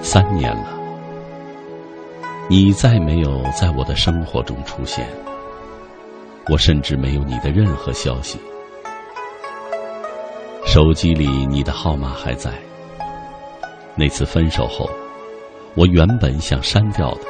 [0.00, 0.78] 三年了，
[2.48, 5.04] 你再没有在我的生活中出现，
[6.48, 8.38] 我甚至没有你的任何消息。
[10.74, 12.52] 手机里你的号码还在。
[13.94, 14.90] 那次分手后，
[15.76, 17.20] 我原本想删掉的，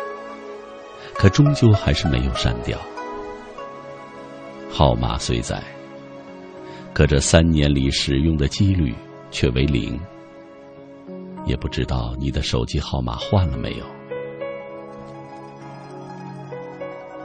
[1.13, 2.79] 可终究还是没有删掉。
[4.71, 5.63] 号码虽在，
[6.95, 8.95] 可这三年里使用的几率
[9.31, 10.01] 却为零。
[11.45, 13.85] 也不知道你的手机号码换了没有。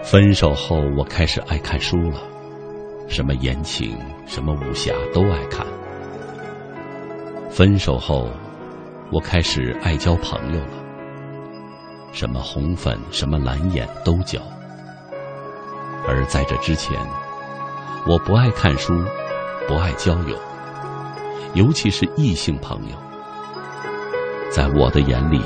[0.04, 2.22] 分手后，我开始爱看书了，
[3.08, 3.98] 什么言情，
[4.28, 5.66] 什么武侠都爱看。
[7.50, 8.30] 分手后，
[9.12, 10.68] 我开始爱交朋友了，
[12.14, 14.40] 什么红粉，什么蓝眼都交。
[16.08, 16.98] 而在这之前，
[18.08, 18.94] 我不爱看书，
[19.68, 20.38] 不爱交友，
[21.54, 22.96] 尤其是异性朋友。
[24.52, 25.42] 在我的眼里，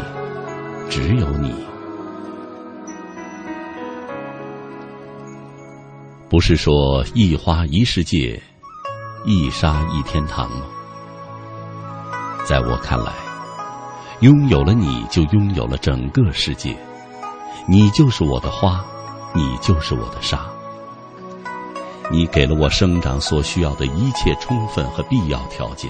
[0.90, 1.54] 只有你。
[6.30, 8.42] 不是说一花一世界，
[9.26, 10.66] 一沙一天堂吗？
[12.46, 13.14] 在我看来，
[14.20, 16.78] 拥有了你就拥有了整个世界。
[17.66, 18.84] 你就是我的花，
[19.34, 20.46] 你就是我的沙。
[22.12, 25.90] 你给了我生长所需要的一切充分和必要条件。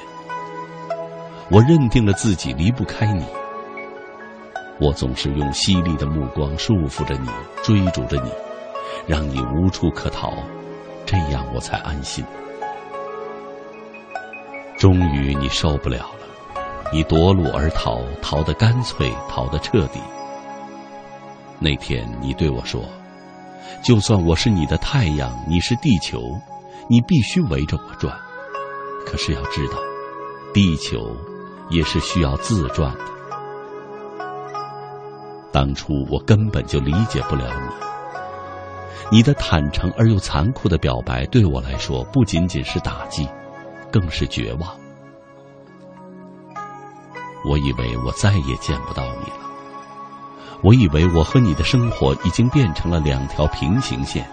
[1.50, 3.26] 我认定了自己离不开你，
[4.80, 7.28] 我总是用犀利的目光束缚着你，
[7.64, 8.32] 追逐着你，
[9.08, 10.32] 让你无处可逃，
[11.06, 12.24] 这样我才安心。
[14.78, 16.23] 终于你受不了了，
[16.94, 20.00] 你夺路而逃，逃得干脆，逃得彻底。
[21.60, 22.82] 那天你对我说
[23.84, 26.40] ：“就算我是你的太阳，你是地球，
[26.88, 28.16] 你必须围着我转。
[29.06, 29.78] 可是要知道，
[30.54, 31.14] 地球……”
[31.70, 33.06] 也是需要自转的。
[35.52, 37.46] 当初我根本就理解不了
[39.10, 43.28] 你，你的坦诚而又残酷的表白对我来说不仅仅是打击，
[43.90, 44.83] 更是绝望。
[47.46, 49.50] 我以为我再也见不到你了，
[50.62, 54.26] 我以为我和你的生活已经变成了两条平行线。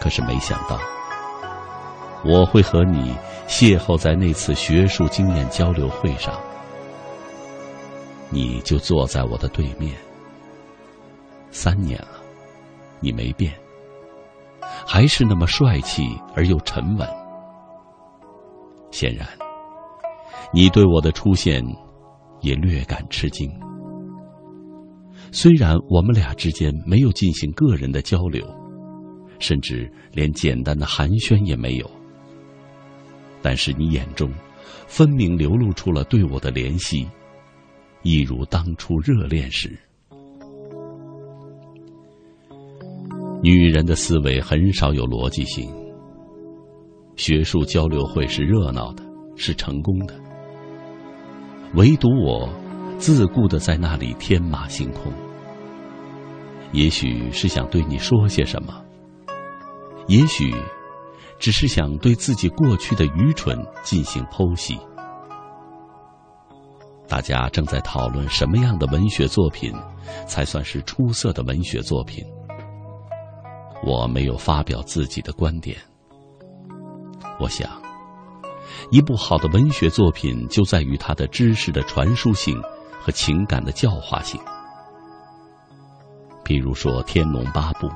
[0.00, 0.78] 可是没想到，
[2.24, 3.14] 我会和你。
[3.48, 6.38] 邂逅在那次学术经验交流会上，
[8.28, 9.96] 你就坐在我的对面。
[11.50, 12.20] 三年了，
[13.00, 13.58] 你没变，
[14.86, 17.08] 还是那么帅气而又沉稳。
[18.90, 19.26] 显然，
[20.52, 21.62] 你对我的出现
[22.40, 23.50] 也略感吃惊。
[25.30, 28.46] 虽然我们俩之间没有进行个人的交流，
[29.38, 31.90] 甚至连简单的寒暄也没有。
[33.42, 34.30] 但是你眼中，
[34.86, 37.06] 分明流露出了对我的怜惜，
[38.02, 39.78] 一如当初热恋时。
[43.42, 45.70] 女人的思维很少有逻辑性。
[47.16, 49.04] 学术交流会是热闹的，
[49.36, 50.18] 是成功的，
[51.74, 52.48] 唯独我，
[52.98, 55.12] 自顾的在那里天马行空。
[56.72, 58.84] 也许是想对你说些什么，
[60.06, 60.54] 也许。
[61.40, 64.76] 只是想对自己过去的愚蠢进行剖析。
[67.06, 69.72] 大家正在讨论什么样的文学作品
[70.26, 72.24] 才算是出色的文学作品。
[73.84, 75.78] 我没有发表自己的观点。
[77.38, 77.70] 我想，
[78.90, 82.60] 一部好的文学作品就在于它的知识的传输性
[83.00, 84.40] 和情感的教化性。
[86.44, 87.86] 比如说《天龙八部》，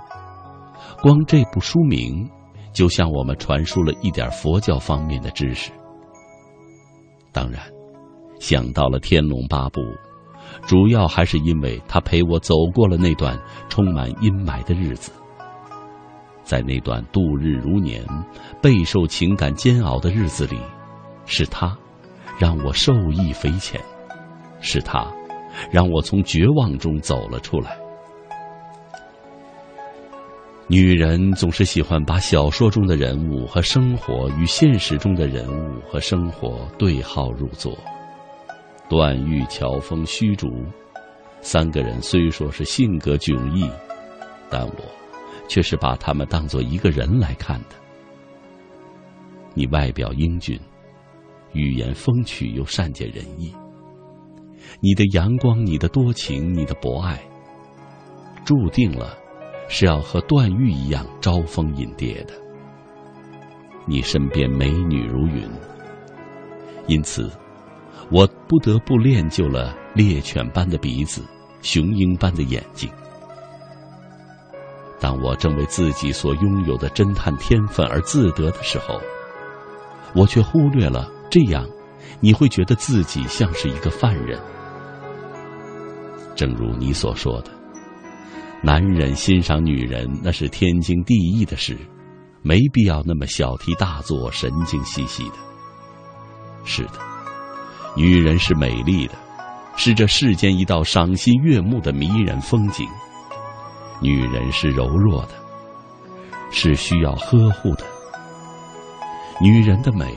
[1.02, 2.28] 光这部书名。
[2.74, 5.70] 就向我们传输了一点佛教方面的知识。
[7.30, 7.60] 当然，
[8.40, 9.80] 想到了《天龙八部》，
[10.66, 13.38] 主要还是因为他陪我走过了那段
[13.68, 15.12] 充满阴霾的日子。
[16.52, 18.04] 在那段度日如年、
[18.60, 20.58] 备受情感煎熬的日子里，
[21.24, 21.74] 是他
[22.38, 23.80] 让我受益匪浅，
[24.60, 25.10] 是他
[25.70, 27.74] 让我从绝望中走了出来。
[30.66, 37.74] 女人总是喜欢把小说中的人物和生活与现实中的人物和生活对号入座。
[38.90, 40.50] 段誉、乔峰、虚竹
[41.40, 43.66] 三个人虽说是性格迥异，
[44.50, 44.84] 但我
[45.48, 47.76] 却是把他们当做一个人来看的。
[49.54, 50.58] 你外表英俊，
[51.52, 53.54] 语言风趣又善解人意。
[54.80, 57.20] 你的阳光，你的多情，你的博爱，
[58.44, 59.18] 注定了
[59.68, 62.32] 是要和段誉一样招蜂引蝶的。
[63.86, 65.46] 你身边美女如云，
[66.86, 67.30] 因此
[68.10, 71.22] 我不得不练就了猎犬般的鼻子，
[71.60, 72.88] 雄鹰般的眼睛。
[75.02, 79.00] 当我正为自己所拥有的侦探天分而自得的时候，
[80.14, 81.66] 我却忽略了这样，
[82.20, 84.40] 你会觉得自己像是一个犯人。
[86.36, 87.50] 正如你所说的，
[88.62, 91.76] 男人欣赏女人那是天经地义的事，
[92.42, 95.34] 没必要那么小题大做、神经兮兮的。
[96.64, 96.92] 是的，
[97.96, 99.14] 女人是美丽的，
[99.76, 102.88] 是这世间一道赏心悦目的迷人风景。
[104.02, 105.28] 女人是柔弱的，
[106.50, 107.84] 是需要呵护的。
[109.40, 110.12] 女人的美，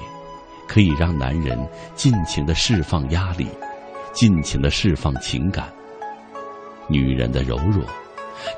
[0.68, 1.56] 可以让男人
[1.94, 3.48] 尽情的释放压力，
[4.12, 5.72] 尽情的释放情感。
[6.88, 7.86] 女人的柔弱，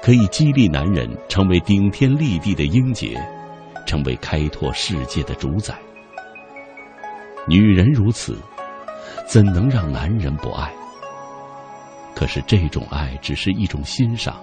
[0.02, 3.22] 可以激励男人成为顶天立地的英杰，
[3.86, 5.78] 成为开拓世界的主宰。
[7.50, 8.38] 女人如此，
[9.26, 10.72] 怎能让男人不爱？
[12.16, 14.42] 可是这种爱只是一种欣赏。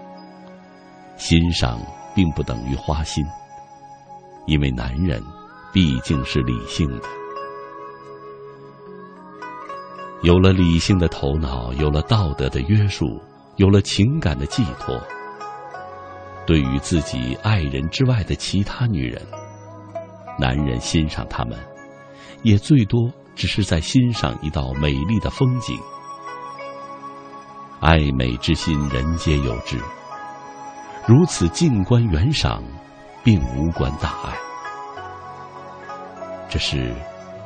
[1.16, 1.80] 欣赏
[2.14, 3.24] 并不等于花心，
[4.46, 5.22] 因为男人
[5.72, 7.08] 毕竟是理性的。
[10.22, 13.20] 有了理性的头脑，有了道德的约束，
[13.56, 14.98] 有了情感的寄托，
[16.46, 19.20] 对于自己爱人之外的其他女人，
[20.38, 21.58] 男人欣赏她们，
[22.42, 25.78] 也最多只是在欣赏一道美丽的风景。
[27.80, 29.78] 爱美之心，人皆有之。
[31.06, 32.62] 如此静观远赏，
[33.22, 34.34] 并无关大碍。
[36.48, 36.94] 这是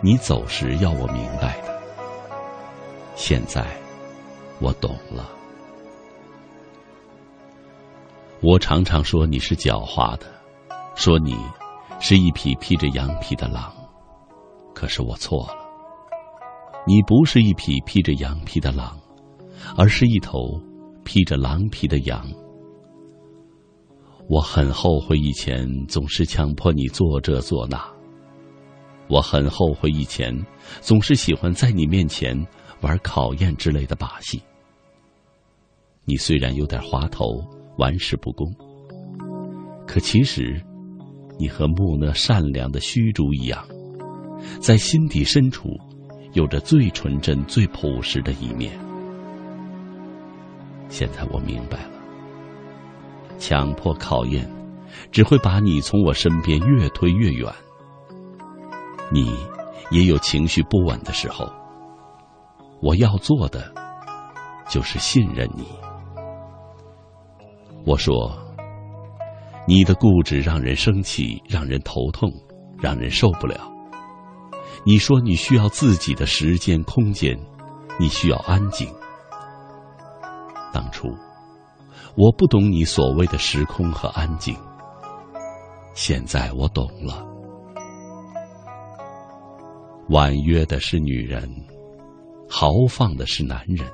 [0.00, 1.76] 你走时要我明白的。
[3.16, 3.66] 现在
[4.60, 5.28] 我懂了。
[8.40, 10.26] 我常常说你是狡猾的，
[10.94, 11.36] 说你
[11.98, 13.74] 是一匹披着羊皮的狼。
[14.72, 15.56] 可是我错了，
[16.86, 18.96] 你不是一匹披着羊皮的狼，
[19.76, 20.38] 而是一头
[21.04, 22.24] 披着狼皮的羊。
[24.28, 27.82] 我很后悔以前总是强迫你做这做那。
[29.08, 30.38] 我很后悔以前
[30.82, 32.36] 总是喜欢在你面前
[32.82, 34.42] 玩考验之类的把戏。
[36.04, 37.42] 你虽然有点滑头、
[37.78, 38.54] 玩世不恭，
[39.86, 40.62] 可其实
[41.38, 43.66] 你和木讷善良的虚竹一样，
[44.60, 45.70] 在心底深处
[46.34, 48.78] 有着最纯真、最朴实的一面。
[50.90, 51.97] 现在我明白了。
[53.38, 54.48] 强迫考验，
[55.10, 57.52] 只会把你从我身边越推越远。
[59.10, 59.32] 你
[59.90, 61.50] 也有情绪不稳的时候，
[62.82, 63.72] 我要做的
[64.68, 65.66] 就是信任你。
[67.86, 68.36] 我说，
[69.66, 72.30] 你的固执让人生气，让人头痛，
[72.78, 73.70] 让人受不了。
[74.84, 77.38] 你说你需要自己的时间空间，
[77.98, 78.88] 你需要安静。
[80.72, 81.08] 当初。
[82.16, 84.56] 我不懂你所谓的时空和安静，
[85.94, 87.24] 现在我懂了。
[90.08, 91.48] 婉约的是女人，
[92.48, 93.86] 豪放的是男人。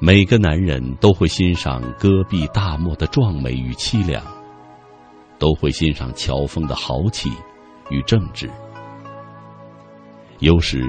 [0.00, 4.22] 每个男人都会欣赏戈壁大漠的壮美与凄凉，
[5.38, 7.30] 都会欣赏乔峰的豪气
[7.90, 8.50] 与正直。
[10.40, 10.84] 有时，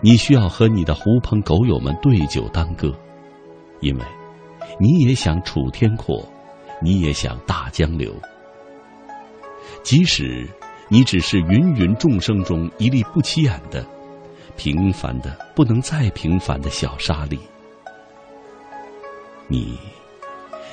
[0.00, 2.92] 你需要和你的狐朋狗友们对酒当歌，
[3.80, 4.04] 因为。
[4.78, 6.26] 你也想楚天阔，
[6.82, 8.14] 你也想大江流。
[9.82, 10.48] 即使
[10.88, 13.84] 你只是芸芸众生中一粒不起眼的、
[14.56, 17.38] 平凡的不能再平凡的小沙粒，
[19.46, 19.78] 你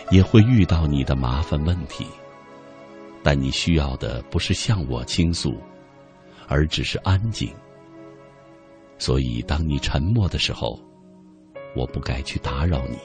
[0.09, 2.05] 也会遇到你的麻烦问题。
[3.23, 5.55] 但你需要的不是向我倾诉，
[6.47, 7.53] 而只是安静。
[8.97, 10.79] 所以，当你沉默的时候，
[11.75, 12.97] 我不该去打扰你。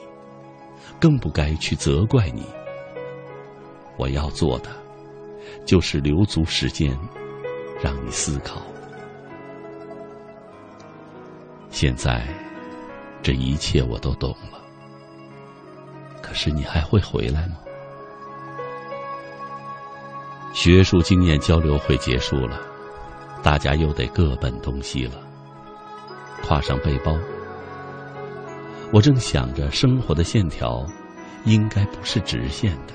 [1.01, 2.45] 更不该去责怪你。
[3.97, 4.71] 我要做的，
[5.65, 6.97] 就是留足时间，
[7.83, 8.61] 让你思考。
[11.71, 12.27] 现在，
[13.23, 14.61] 这一切我都懂了。
[16.23, 17.57] 可是你还会回来吗？
[20.53, 22.61] 学术经验交流会结束了，
[23.43, 25.21] 大家又得各奔东西了。
[26.43, 27.15] 挎上背包。
[28.97, 30.83] 我正想着，生活的线条
[31.45, 32.95] 应该不是直线的，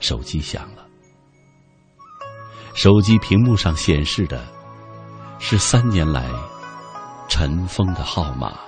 [0.00, 0.86] 手机响了。
[2.72, 4.42] 手机屏幕上显示的
[5.38, 6.30] 是三年来
[7.28, 8.58] 尘封的号码。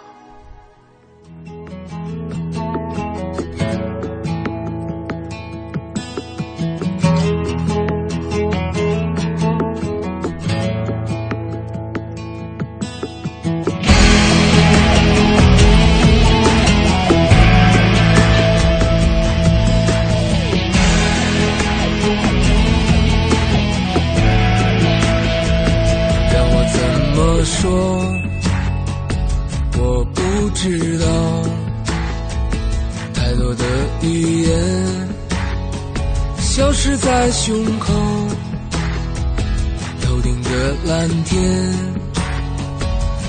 [37.24, 37.90] 在胸口，
[40.02, 40.50] 头顶的
[40.84, 41.42] 蓝天，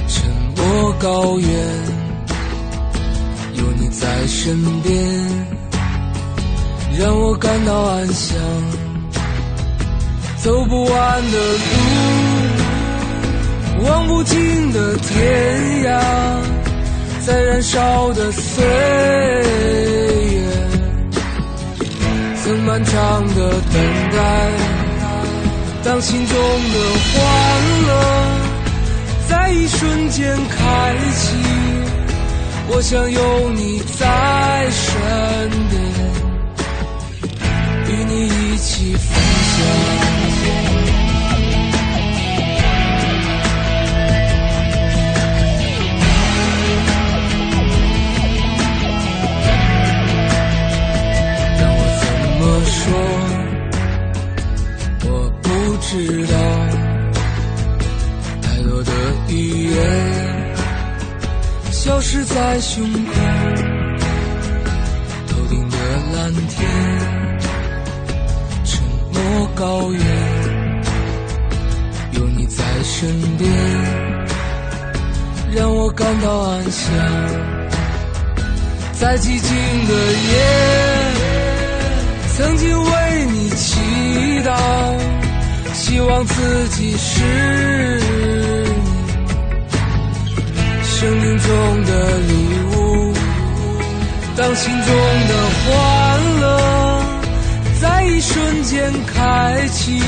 [0.09, 1.49] 沉默高原，
[3.53, 5.01] 有你在身边，
[6.99, 8.37] 让我感到安详。
[10.43, 11.37] 走不完的
[13.77, 16.03] 路，望不尽的天涯，
[17.25, 20.04] 在燃烧的岁月。
[22.45, 24.51] 更漫长的等待
[25.83, 26.77] 当心中的
[27.11, 27.21] 欢
[27.87, 27.91] 乐
[29.27, 31.35] 在一瞬间开启
[32.69, 34.93] 我想有你在身
[35.71, 35.81] 边
[37.89, 39.09] 与你一起分
[39.57, 40.34] 享
[52.85, 52.91] 说？
[55.07, 55.47] 我不
[55.81, 56.35] 知道，
[58.41, 58.91] 太多的
[59.29, 59.33] 语
[59.67, 59.75] 言。
[61.71, 63.11] 消失在胸口，
[65.27, 65.77] 头顶的
[66.15, 66.67] 蓝天，
[68.63, 68.83] 沉
[69.13, 70.01] 默高原，
[72.13, 73.51] 有你在身边，
[75.53, 76.83] 让我感到安详。
[78.93, 79.51] 在寂静
[79.87, 80.33] 的夜，
[82.37, 83.79] 曾经为你祈
[84.43, 84.53] 祷，
[85.73, 87.23] 希望自己是
[87.99, 88.85] 你。
[90.83, 92.33] 生命中的礼
[92.75, 93.13] 物，
[94.35, 94.93] 当心中
[95.29, 95.69] 的欢
[96.41, 97.03] 乐
[97.81, 100.01] 在一瞬间开启，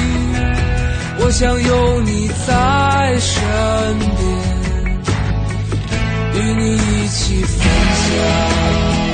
[1.19, 3.41] 我想有你在身
[4.17, 4.19] 边，
[6.35, 7.57] 与你一起分
[7.93, 9.06] 享。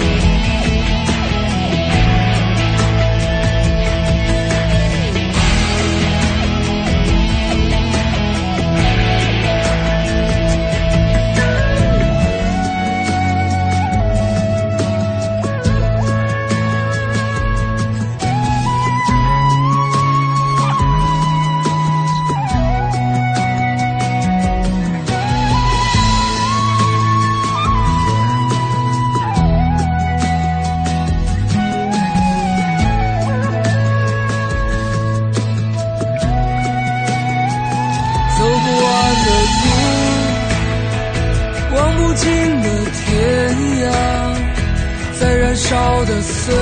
[46.14, 46.54] 的岁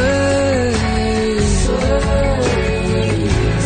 [1.44, 1.74] 岁，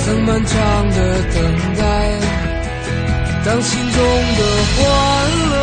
[0.04, 0.98] 曾漫长的
[1.34, 1.38] 等
[1.78, 1.84] 待，
[3.46, 3.98] 当心中
[4.36, 4.42] 的
[4.74, 4.84] 欢
[5.52, 5.54] 乐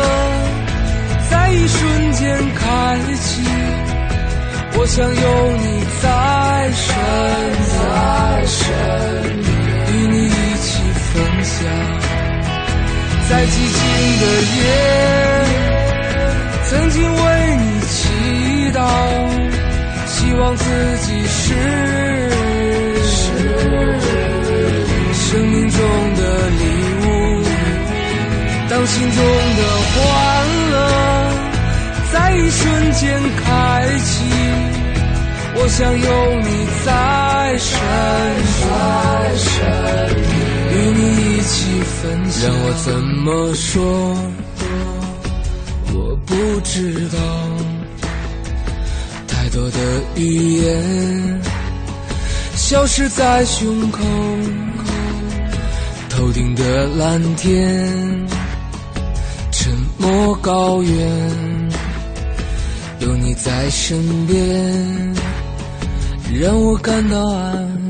[1.29, 2.23] 在一瞬间
[2.55, 2.65] 开
[3.21, 3.43] 启，
[4.75, 5.11] 我想有
[5.57, 6.05] 你在
[6.71, 6.87] 身
[8.47, 8.65] 边，
[9.91, 10.31] 与你一
[10.61, 10.71] 起
[11.11, 11.13] 分
[11.43, 11.53] 享，
[13.29, 13.81] 在寂静
[14.21, 14.23] 的
[14.55, 14.61] 夜，
[16.69, 17.19] 曾经为
[17.57, 17.91] 你祈
[18.73, 18.79] 祷。
[20.33, 20.65] 希望自
[21.01, 21.53] 己是
[25.13, 25.79] 生命中
[26.15, 26.63] 的礼
[27.05, 27.07] 物，
[28.67, 29.17] 当心中
[29.57, 29.61] 的
[29.93, 30.01] 欢
[30.71, 30.75] 乐
[32.11, 33.45] 在一瞬间开
[33.99, 34.23] 启，
[35.53, 36.07] 我想有
[36.41, 36.49] 你
[36.83, 37.69] 在身
[38.57, 39.61] 边，
[40.71, 41.01] 与你
[41.37, 41.53] 一起
[42.01, 42.01] 分
[42.31, 42.49] 享。
[42.49, 42.89] 让我怎
[43.23, 44.17] 么说？
[45.93, 45.95] 我
[46.25, 46.33] 不
[46.63, 47.19] 知道。
[49.53, 49.77] 多的
[50.15, 51.41] 语言
[52.55, 53.99] 消失在胸口，
[56.09, 58.27] 头顶的蓝天，
[59.51, 61.69] 沉默高原，
[63.01, 65.13] 有你在身边，
[66.33, 67.82] 让我感到安。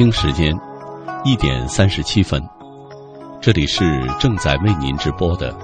[0.00, 0.58] 北京时间
[1.26, 2.42] 一点三十七分，
[3.38, 3.84] 这里是
[4.18, 5.54] 正在为您直播的，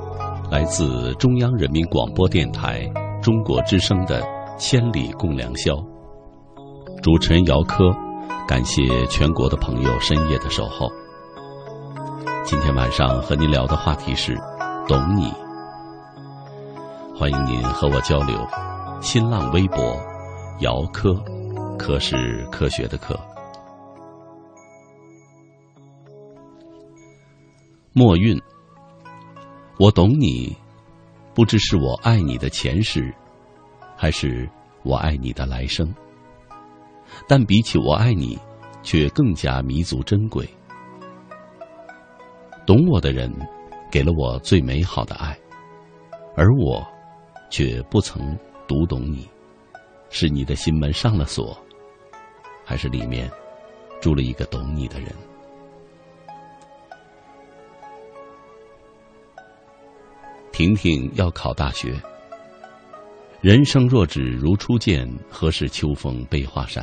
[0.50, 2.86] 来自中央人民广播电台
[3.22, 4.20] 中国之声的
[4.58, 5.72] 《千里共良宵》。
[7.02, 7.90] 主持人姚科，
[8.46, 10.86] 感谢全国的朋友深夜的守候。
[12.44, 14.36] 今天晚上和您聊的话题是
[14.86, 15.32] “懂你”，
[17.18, 18.38] 欢迎您和我交流。
[19.00, 19.96] 新浪微博
[20.60, 21.14] 姚科，
[21.78, 23.18] 科是科学的科。
[27.98, 28.38] 墨韵，
[29.78, 30.54] 我懂你，
[31.34, 33.10] 不知是我爱你的前世，
[33.96, 34.46] 还是
[34.82, 35.94] 我爱你的来生。
[37.26, 38.38] 但比起我爱你，
[38.82, 40.46] 却更加弥足珍贵。
[42.66, 43.32] 懂我的人，
[43.90, 45.34] 给了我最美好的爱，
[46.36, 46.86] 而我，
[47.48, 49.26] 却不曾读懂你。
[50.10, 51.58] 是你的心门上了锁，
[52.62, 53.30] 还是里面
[54.02, 55.08] 住了一个懂你的人？
[60.56, 62.00] 婷婷要考大学。
[63.42, 66.82] 人生若只如初见，何事秋风悲画扇？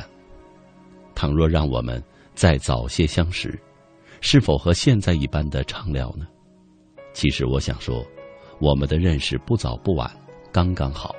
[1.12, 2.00] 倘若让我们
[2.36, 3.60] 再早些相识，
[4.20, 6.24] 是否和现在一般的畅聊呢？
[7.14, 8.06] 其实我想说，
[8.60, 10.08] 我们的认识不早不晚，
[10.52, 11.12] 刚刚好。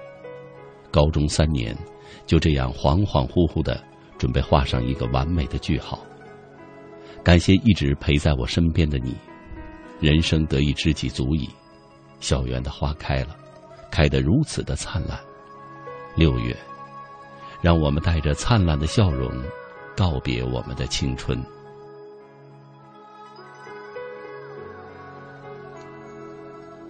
[0.89, 1.77] 高中三年，
[2.25, 3.83] 就这样恍恍惚惚的
[4.17, 6.01] 准备画上一个完美的句号。
[7.21, 9.13] 感谢一直陪在我身边的你，
[9.99, 11.49] 人生得一知己足矣。
[12.25, 13.37] 校园的花开了，
[13.91, 15.15] 开得如此的灿烂。
[16.15, 16.57] 六月，
[17.61, 19.29] 让我们带着灿烂的笑容，
[19.95, 21.39] 告别我们的青春。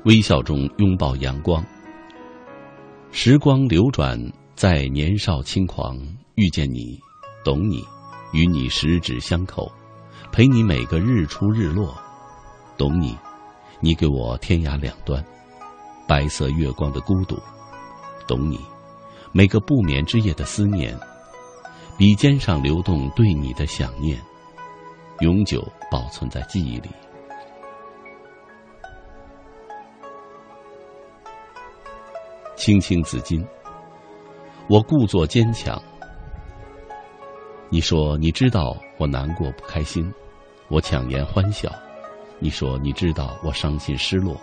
[0.05, 1.61] 微笑中拥抱阳光。
[3.11, 4.17] 时光流转，
[4.55, 5.97] 在年少轻狂
[6.35, 6.97] 遇见你，
[7.43, 7.83] 懂你，
[8.31, 9.69] 与你十指相扣，
[10.31, 11.93] 陪你每个日出日落，
[12.77, 13.17] 懂你。
[13.79, 15.23] 你给我天涯两端，
[16.07, 17.37] 白色月光的孤独，
[18.27, 18.59] 懂你，
[19.31, 20.97] 每个不眠之夜的思念，
[21.97, 24.19] 笔尖上流动对你的想念，
[25.19, 26.89] 永久保存在记忆里。
[32.55, 33.45] 青青子衿，
[34.67, 35.79] 我故作坚强。
[37.69, 40.11] 你说你知道我难过不开心，
[40.69, 41.69] 我强颜欢笑。
[42.39, 44.35] 你说你知道我伤心失落，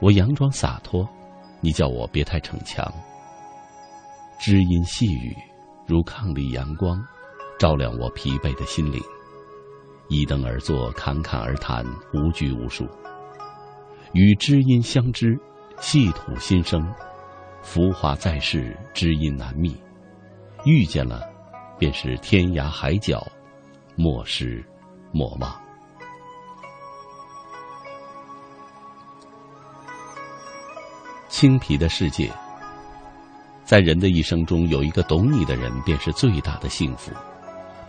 [0.00, 1.08] 我佯装洒脱，
[1.60, 2.86] 你叫我别太逞强。
[4.38, 5.36] 知音细语
[5.86, 7.02] 如伉俪阳光，
[7.58, 9.00] 照亮我疲惫的心灵。
[10.08, 12.86] 一灯而坐，侃侃而谈，无拘无束。
[14.12, 15.38] 与知音相知，
[15.80, 16.86] 细吐心声。
[17.62, 19.74] 浮华在世，知音难觅。
[20.64, 21.22] 遇见了，
[21.78, 23.26] 便是天涯海角，
[23.96, 24.62] 莫失
[25.12, 25.58] 莫忘。
[31.32, 32.30] 青皮的世界，
[33.64, 37.10] 在人的一生中，有一个懂你的人，便是最大的幸福。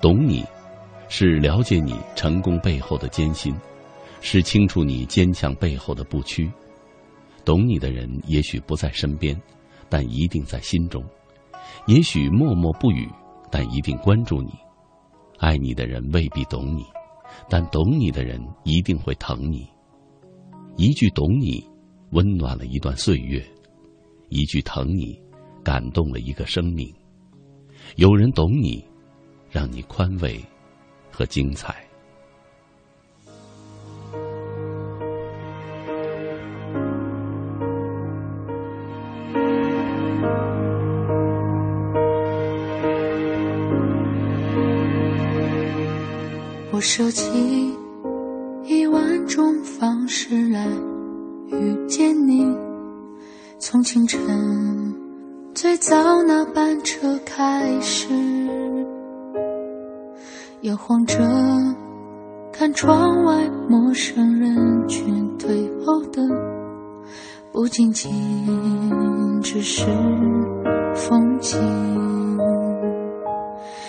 [0.02, 0.46] 懂你，
[1.10, 3.54] 是了解你成功背后的艰辛，
[4.22, 6.50] 是清楚你坚强背后的不屈。
[7.44, 9.40] 懂你的人，也许不在身边，
[9.90, 11.04] 但一定在心中；
[11.86, 13.10] 也许默默不语，
[13.52, 14.54] 但一定关注你。
[15.38, 16.86] 爱你的人未必懂你，
[17.50, 19.68] 但懂你的人一定会疼你。
[20.78, 21.73] 一句懂你。
[22.14, 23.44] 温暖了一段岁月，
[24.30, 25.20] 一句疼你，
[25.64, 26.94] 感动了一个生命。
[27.96, 28.86] 有人懂你，
[29.50, 30.40] 让你宽慰
[31.12, 31.76] 和精彩。
[46.72, 47.73] 我设计
[69.64, 69.86] 是
[70.94, 71.58] 风景。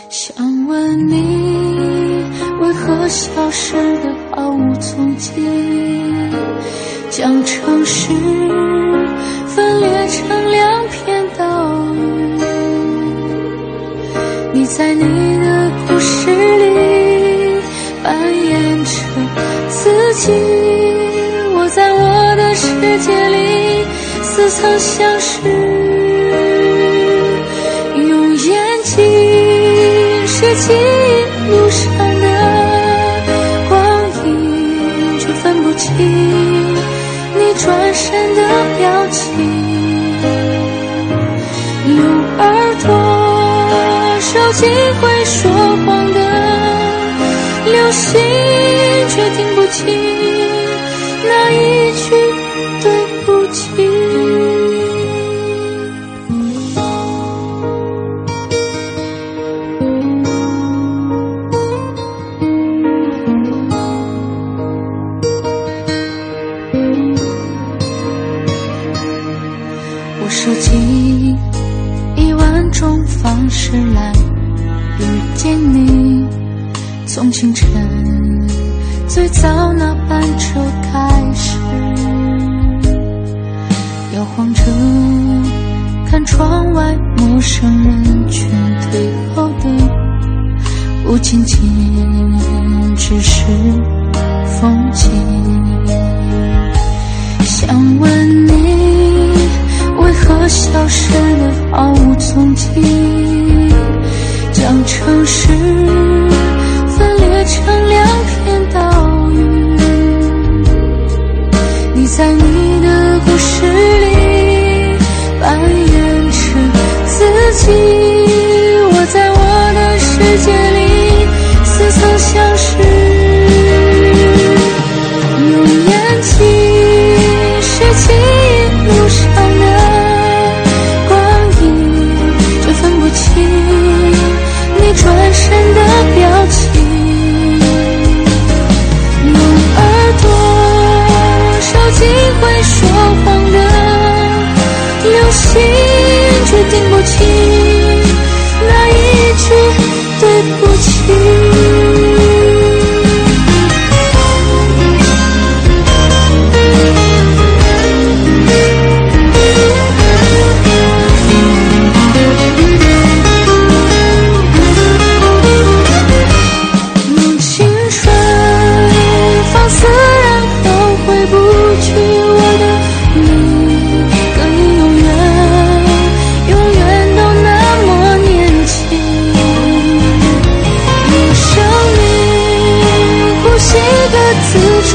[0.08, 0.36] 想
[0.68, 2.22] 问你，
[2.60, 5.32] 为何消失的毫无踪迹？
[7.10, 8.12] 将城市
[24.54, 25.40] 曾相识。
[27.96, 28.94] 用眼睛
[30.26, 30.72] 拾起
[31.48, 31.82] 路上
[32.20, 32.26] 的
[33.68, 33.72] 光
[34.24, 35.88] 影，却分不清
[37.36, 38.40] 你转身的
[38.78, 39.22] 表情。
[41.86, 41.98] 用
[42.38, 42.42] 耳
[42.82, 42.88] 朵
[44.20, 44.66] 收集
[45.00, 45.50] 会说
[45.84, 46.18] 谎的
[47.66, 48.20] 流星，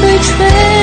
[0.00, 0.79] 吹吹，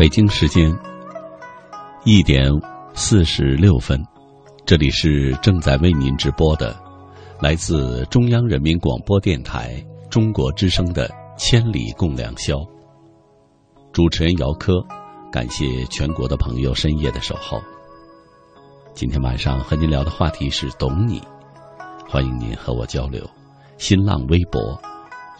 [0.00, 0.74] 北京时间
[2.04, 2.50] 一点
[2.94, 4.02] 四十六分，
[4.64, 6.74] 这里是正在为您直播的，
[7.38, 9.76] 来自中央人民广播电台
[10.08, 11.06] 中国之声的
[11.36, 12.54] 《千里共良宵》。
[13.92, 14.82] 主持人姚科，
[15.30, 17.60] 感谢全国的朋友深夜的守候。
[18.94, 21.20] 今天晚上和您聊的话题是“懂你”，
[22.08, 23.22] 欢迎您和我交流。
[23.76, 24.80] 新浪微博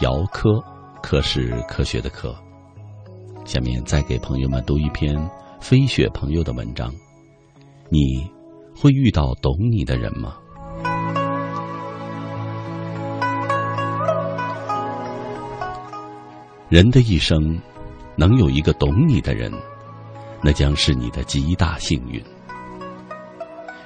[0.01, 0.63] 姚科，
[1.03, 2.37] 科是科学的科。
[3.51, 5.13] 下面再给朋友们读一篇
[5.59, 6.89] 飞雪朋友的文章。
[7.89, 8.25] 你
[8.77, 10.37] 会遇到懂你的人吗？
[16.69, 17.61] 人的一生，
[18.15, 19.53] 能有一个懂你的人，
[20.45, 22.23] 那将是你的极大幸运。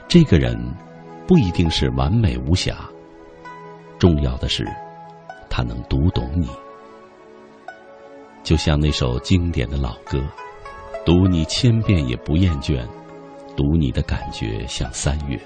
[0.07, 0.55] 这个人
[1.27, 2.87] 不一定是完美无瑕，
[3.99, 4.67] 重要的是
[5.49, 6.51] 他能读懂你。
[8.45, 10.23] 就像那首经典的老歌，
[11.05, 12.87] 读你千遍也不厌倦，
[13.57, 15.41] 读你的感觉像三月。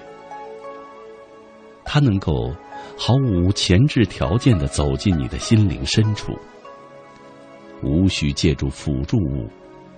[1.85, 2.53] 它能够
[2.97, 6.33] 毫无前置条件的走进你的心灵深处，
[7.81, 9.47] 无需借助辅助物，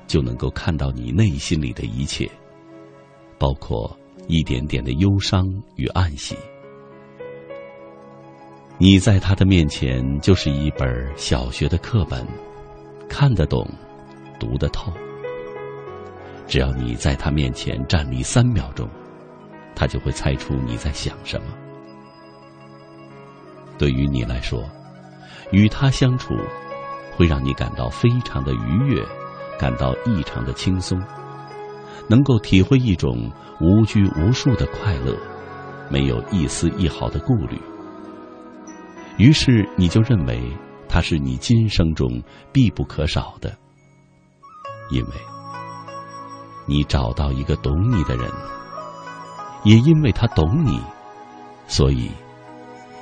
[0.05, 2.29] 就能够看到你内心里的一切，
[3.39, 3.97] 包括
[4.27, 5.45] 一点点的忧伤
[5.75, 6.35] 与暗喜。
[8.77, 10.87] 你在他的面前就是一本
[11.17, 12.25] 小学的课本，
[13.11, 13.67] 看得懂，
[14.39, 14.89] 读得透。
[16.47, 18.88] 只要你在他面前站立三秒钟，
[19.75, 21.47] 他就会猜出你在想什么。
[23.77, 24.63] 对于你来说，
[25.51, 26.33] 与他相处，
[27.17, 29.05] 会让你感到非常的愉悦，
[29.59, 30.97] 感到异常的轻松，
[32.07, 33.29] 能够体会一种
[33.59, 35.17] 无拘无束的快乐，
[35.89, 37.59] 没有一丝一毫的顾虑。
[39.17, 40.41] 于是你就认为
[40.91, 43.57] 他是你今生中必不可少的，
[44.91, 45.11] 因为
[46.68, 48.30] 你找到一个懂你的人，
[49.63, 50.80] 也因为他懂你，
[51.68, 52.11] 所以。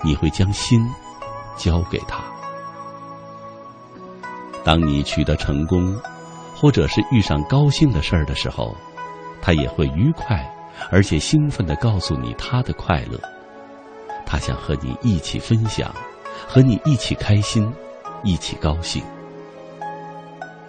[0.01, 0.79] 你会将心
[1.57, 2.23] 交给他。
[4.63, 5.93] 当你取得成功，
[6.55, 8.73] 或者是遇上高兴的事儿的时候，
[9.41, 10.49] 他也会愉快
[10.89, 13.19] 而且兴奋的告诉你他的快乐。
[14.25, 15.93] 他想和你一起分享，
[16.47, 17.71] 和你一起开心，
[18.23, 19.03] 一起高兴。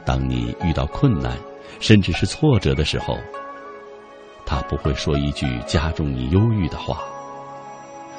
[0.04, 1.38] 当你遇到困难，
[1.78, 3.16] 甚至是挫折的时候，
[4.44, 6.98] 他不会说一句加重你忧郁的话。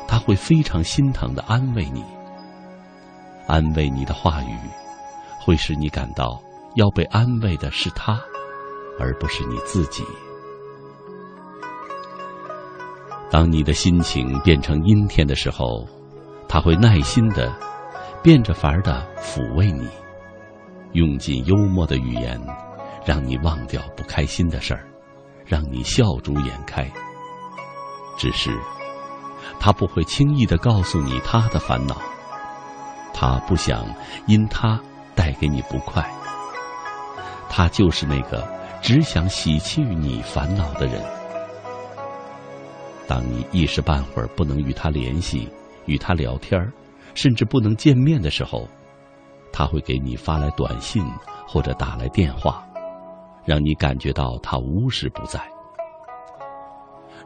[0.07, 2.03] 他会非常心疼的安慰你，
[3.47, 4.57] 安慰你的话语，
[5.39, 6.41] 会使你感到
[6.75, 8.19] 要被安慰的是他，
[8.99, 10.03] 而不是你自己。
[13.29, 15.87] 当你的心情变成阴天的时候，
[16.53, 17.49] 他会耐心的，
[18.21, 19.87] 变着法儿的抚慰你，
[20.91, 22.37] 用尽幽默的语言，
[23.05, 24.85] 让你忘掉不开心的事儿，
[25.45, 26.91] 让你笑逐颜开。
[28.17, 28.51] 只是。
[29.61, 31.95] 他不会轻易的告诉你他的烦恼，
[33.13, 33.85] 他不想
[34.27, 34.77] 因他
[35.15, 36.05] 带给你不快。
[37.47, 38.45] 他就是那个
[38.81, 41.01] 只想洗去你烦恼的人。
[43.07, 45.49] 当你一时半会儿不能与他联系、
[45.85, 46.59] 与他聊天
[47.13, 48.67] 甚至不能见面的时候，
[49.51, 51.03] 他会给你发来短信
[51.47, 52.65] 或者打来电话，
[53.45, 55.41] 让你感觉到他无时不在。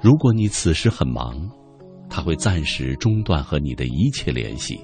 [0.01, 1.49] 如果你此时很忙，
[2.09, 4.79] 他会暂时中断和你的一切联系，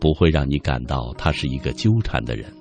[0.00, 2.52] 不会让你感到他是一个纠缠的人。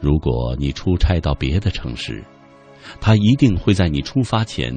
[0.00, 2.24] 如果你出差到别的城市，
[3.00, 4.72] 他一定会在你出发前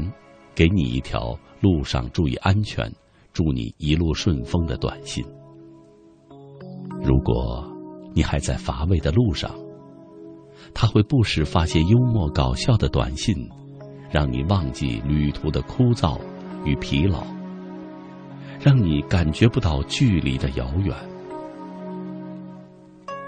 [0.54, 2.92] 给你一条路上注意安全、
[3.34, 5.26] 祝你一路顺风的短信。
[7.04, 7.68] 如果
[8.14, 9.52] 你还在乏味的路上，
[10.74, 13.36] 他会不时发些幽默搞笑的短信，
[14.10, 16.18] 让你忘记旅途的枯燥。
[16.66, 17.26] 与疲劳，
[18.58, 20.96] 让你感觉不到距离的遥远。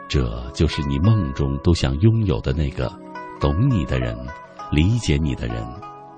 [0.07, 2.90] 这就是你梦中都想拥有的那个
[3.41, 4.18] 懂你的人、
[4.72, 5.65] 理解你的人、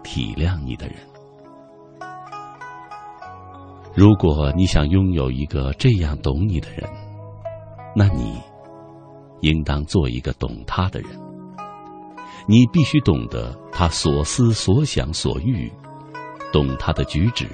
[0.04, 0.98] 体谅你的人。
[3.98, 6.88] 如果你想拥有一个这样懂你的人，
[7.96, 8.40] 那你
[9.42, 11.10] 应当做一个懂他的人。
[12.48, 15.72] 你必须懂得他所思所想所欲。
[16.54, 17.50] 懂他的举止，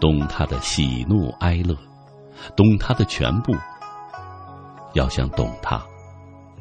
[0.00, 1.76] 懂他的喜怒哀乐，
[2.56, 3.54] 懂他的全部。
[4.94, 5.80] 要想懂他，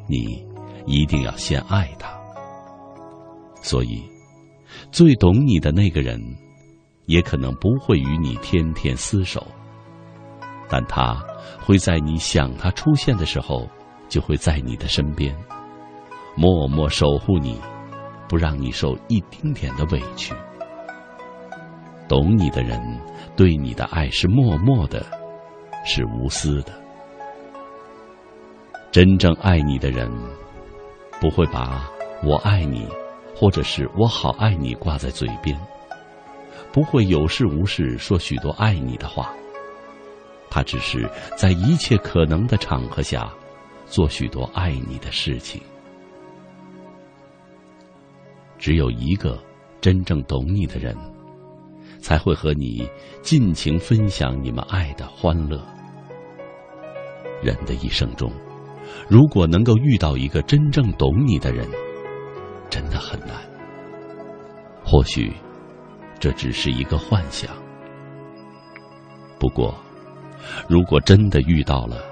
[0.07, 0.45] 你
[0.85, 2.15] 一定要先爱他。
[3.63, 4.03] 所以，
[4.91, 6.21] 最懂你的那个人，
[7.09, 9.43] 也可能不会与你天天厮守，
[10.69, 11.19] 但他
[11.59, 13.67] 会在你想他出现的时候，
[14.07, 15.35] 就会在你的身边，
[16.35, 17.59] 默默守护你，
[18.27, 20.35] 不让你受一丁点的委屈。
[22.07, 22.79] 懂你的人，
[23.35, 25.03] 对你的爱是默默的，
[25.83, 26.71] 是无私的。
[28.91, 30.11] 真正爱你的人，
[31.19, 31.89] 不会把
[32.23, 32.87] 我爱你，
[33.35, 35.59] 或者是我好爱你挂在嘴边，
[36.71, 39.33] 不会有事无事说许多爱你的话。
[40.49, 43.31] 他只是在一切可能的场合下，
[43.85, 45.61] 做许多爱你的事情。
[48.57, 49.41] 只有一个
[49.79, 50.95] 真正懂你的人。
[52.01, 52.89] 才会和你
[53.21, 55.61] 尽情分享你们爱的欢乐。
[57.43, 58.31] 人的一生中，
[59.09, 61.67] 如果能够遇到一个真正懂你的人，
[62.69, 63.29] 真的很难。
[64.83, 65.33] 或许，
[66.19, 67.49] 这只是一个幻想。
[69.39, 69.73] 不过，
[70.67, 72.03] 如果真的遇到了，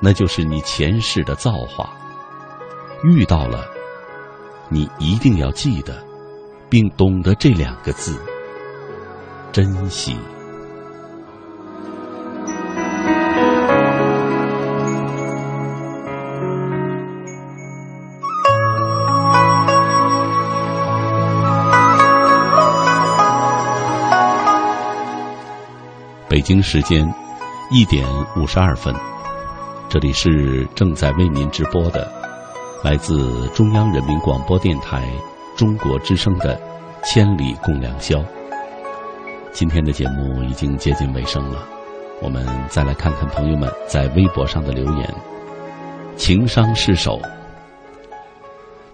[0.00, 1.92] 那就是你前世的造化。
[3.02, 3.64] 遇到了，
[4.68, 6.04] 你一定要记得，
[6.68, 8.20] 并懂得这两个字。
[9.52, 10.16] 珍惜。
[26.40, 27.06] 北京时间
[27.70, 28.02] 一点
[28.34, 28.94] 五十二分，
[29.90, 32.10] 这里是正在为您直播的，
[32.82, 35.06] 来自中央人民广播电台
[35.54, 36.58] 中国之声的
[37.04, 38.16] 《千里共良宵》。
[39.52, 41.62] 今天的节目已经接近尾声了，
[42.22, 45.14] 我们再来看看朋友们在微博上的留言。
[46.16, 47.20] 情商失守，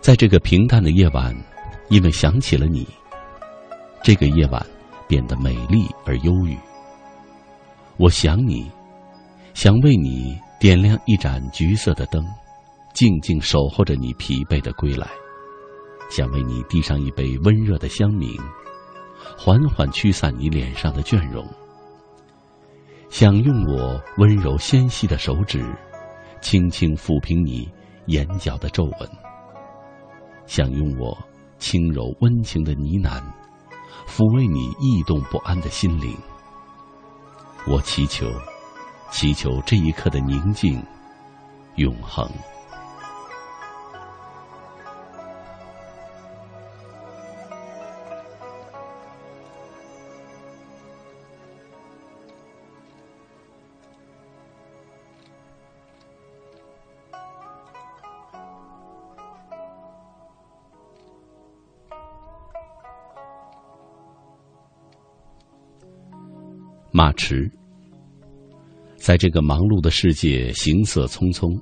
[0.01, 1.33] 在这个平淡的夜晚，
[1.91, 2.85] 因为想起了你，
[4.03, 4.61] 这个夜晚
[5.07, 6.59] 变得美丽而忧郁。
[7.99, 8.71] 我想你，
[9.55, 12.23] 想为你点亮一盏橘色的灯，
[12.93, 15.07] 静静守候着你疲惫的归来；
[16.11, 18.39] 想为你递上一杯温热的香茗。
[19.37, 21.45] 缓缓驱散你脸上的倦容，
[23.09, 25.65] 想用我温柔纤细的手指，
[26.41, 27.69] 轻轻抚平你
[28.07, 29.09] 眼角的皱纹；
[30.47, 31.17] 想用我
[31.59, 33.21] 轻柔温情的呢喃，
[34.07, 36.15] 抚慰你异动不安的心灵。
[37.69, 38.31] 我祈求，
[39.11, 40.81] 祈求这一刻的宁静，
[41.75, 42.31] 永恒。
[66.97, 67.47] 马驰，
[68.97, 71.55] 在这个忙碌的世界，行色匆匆，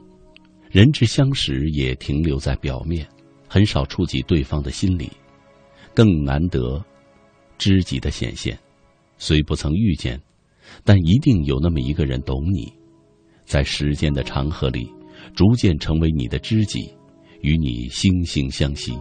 [0.70, 3.04] 人之相识也停留在表面，
[3.48, 5.10] 很少触及对方的心理，
[5.92, 6.80] 更难得
[7.58, 8.56] 知己的显现。
[9.18, 10.16] 虽不曾遇见，
[10.84, 12.72] 但一定有那么一个人懂你，
[13.44, 14.88] 在时间的长河里，
[15.34, 16.94] 逐渐成为你的知己，
[17.40, 18.96] 与你惺惺相惜。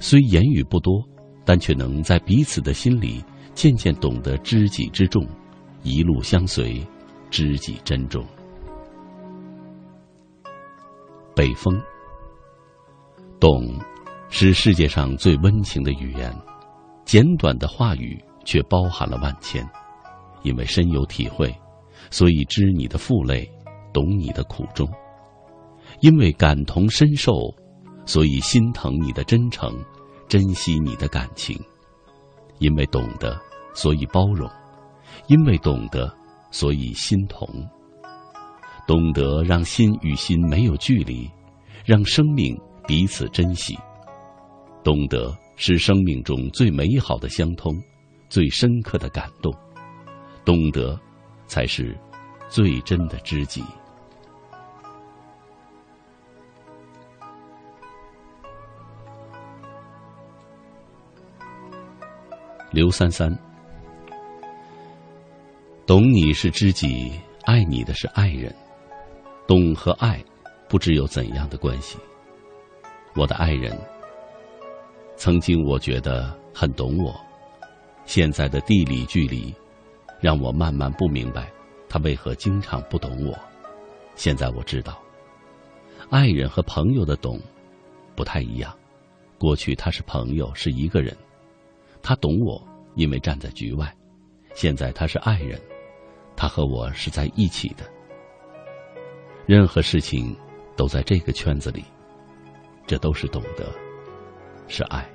[0.00, 1.06] 虽言语不多，
[1.44, 3.22] 但却能在彼此的心里
[3.52, 5.22] 渐渐懂得知己之重。
[5.82, 6.80] 一路相随，
[7.30, 8.24] 知己珍重。
[11.34, 11.80] 北风，
[13.40, 13.78] 懂，
[14.28, 16.32] 是世界上最温情的语言。
[17.04, 19.66] 简短的话语，却包含了万千。
[20.42, 21.52] 因为深有体会，
[22.10, 23.50] 所以知你的负累，
[23.92, 24.88] 懂你的苦衷。
[26.00, 27.32] 因为感同身受，
[28.06, 29.72] 所以心疼你的真诚，
[30.28, 31.58] 珍惜你的感情。
[32.58, 33.40] 因为懂得，
[33.74, 34.48] 所以包容。
[35.28, 36.12] 因为懂得，
[36.50, 37.48] 所以心同。
[38.86, 41.30] 懂得让心与心没有距离，
[41.84, 43.78] 让生命彼此珍惜。
[44.82, 47.72] 懂得是生命中最美好的相通，
[48.28, 49.54] 最深刻的感动。
[50.44, 50.98] 懂得，
[51.46, 51.96] 才是
[52.48, 53.62] 最真的知己。
[62.72, 63.51] 刘三三。
[65.84, 67.10] 懂你是知己，
[67.42, 68.54] 爱你的是爱人。
[69.48, 70.22] 懂和爱，
[70.68, 71.98] 不知有怎样的关系。
[73.16, 73.76] 我的爱人，
[75.16, 77.12] 曾经我觉得很懂我，
[78.06, 79.52] 现在的地理距离，
[80.20, 81.50] 让我慢慢不明白
[81.88, 83.36] 他为何经常不懂我。
[84.14, 85.02] 现在我知道，
[86.10, 87.40] 爱人和朋友的懂
[88.14, 88.72] 不太一样。
[89.36, 91.14] 过去他是朋友，是一个人，
[92.00, 92.62] 他懂我，
[92.94, 93.92] 因为站在局外。
[94.54, 95.60] 现在他是爱人。
[96.36, 97.84] 他和我是在一起的，
[99.46, 100.36] 任何事情
[100.76, 101.84] 都在这个圈子里，
[102.86, 103.72] 这都是懂得，
[104.68, 105.08] 是爱。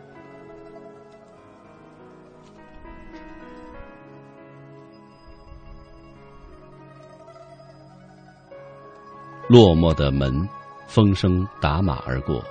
[9.50, 10.48] 落寞的门，
[10.88, 12.44] 风声打马而过。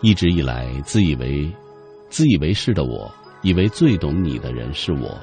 [0.00, 1.52] 一直以来，自以为
[2.08, 3.10] 自以为是的我，
[3.42, 5.18] 以为最懂你的人是我。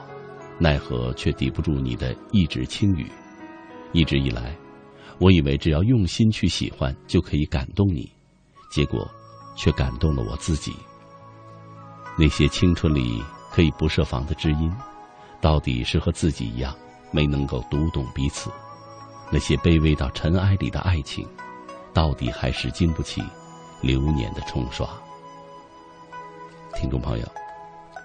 [0.58, 3.12] 奈何却抵不住你的一纸轻语。
[3.92, 4.56] 一直以来，
[5.20, 8.12] 我以为只要用心去喜欢就可以感动你，
[8.70, 9.10] 结果
[9.56, 10.74] 却感动了我自己。
[12.18, 14.74] 那些青春里可以不设防的知音，
[15.42, 16.76] 到底是和自己一样
[17.12, 18.50] 没能够读懂彼此。
[19.32, 21.28] 那些卑微到尘埃里的爱情，
[21.94, 23.22] 到底还是经不起
[23.82, 24.88] 流年的冲刷。
[26.76, 27.26] 听众朋友，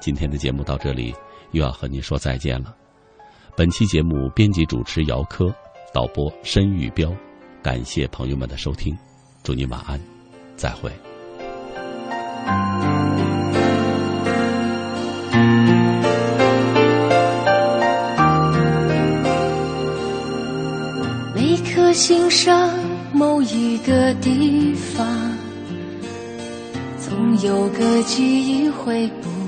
[0.01, 1.15] 今天的节目到这里。
[1.53, 2.75] 又要和您说再见了。
[3.57, 5.53] 本期节目编辑主持姚科，
[5.93, 7.13] 导播申玉彪，
[7.63, 8.97] 感谢朋友们的收听，
[9.43, 10.01] 祝您晚安，
[10.57, 10.91] 再会。
[21.35, 22.71] 每颗心上
[23.13, 25.37] 某一个地方，
[26.99, 29.40] 总有个记忆会不。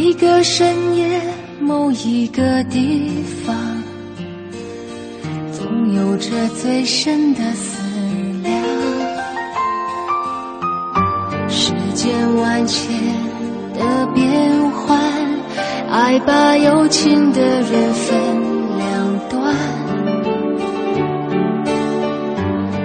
[0.00, 1.20] 每个深夜，
[1.60, 3.10] 某一个地
[3.44, 3.56] 方，
[5.52, 7.82] 总有着最深的思
[8.44, 8.54] 量。
[11.48, 12.94] 世间万千
[13.74, 15.00] 的变幻，
[15.90, 18.16] 爱把有情的人分
[18.78, 19.52] 两端。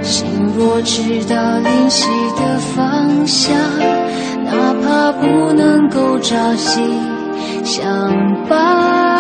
[0.02, 0.26] 心
[0.58, 3.54] 若知道灵犀的方向。
[4.56, 6.80] 哪怕不能够朝夕
[7.64, 9.13] 相伴，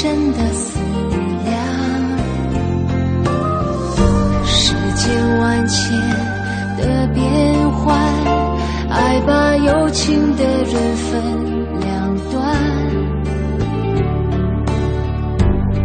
[0.00, 0.80] 深的思
[1.44, 1.52] 量。
[4.46, 5.92] 世间万千
[6.78, 8.00] 的变幻。
[8.88, 11.22] 爱把有情的人分
[11.80, 12.56] 两端，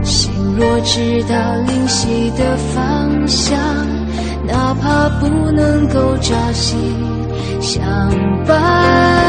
[0.02, 1.36] 心若知道
[1.68, 3.60] 灵犀的方向，
[4.48, 6.78] 哪怕不能够朝夕
[7.60, 7.86] 相
[8.48, 9.25] 伴。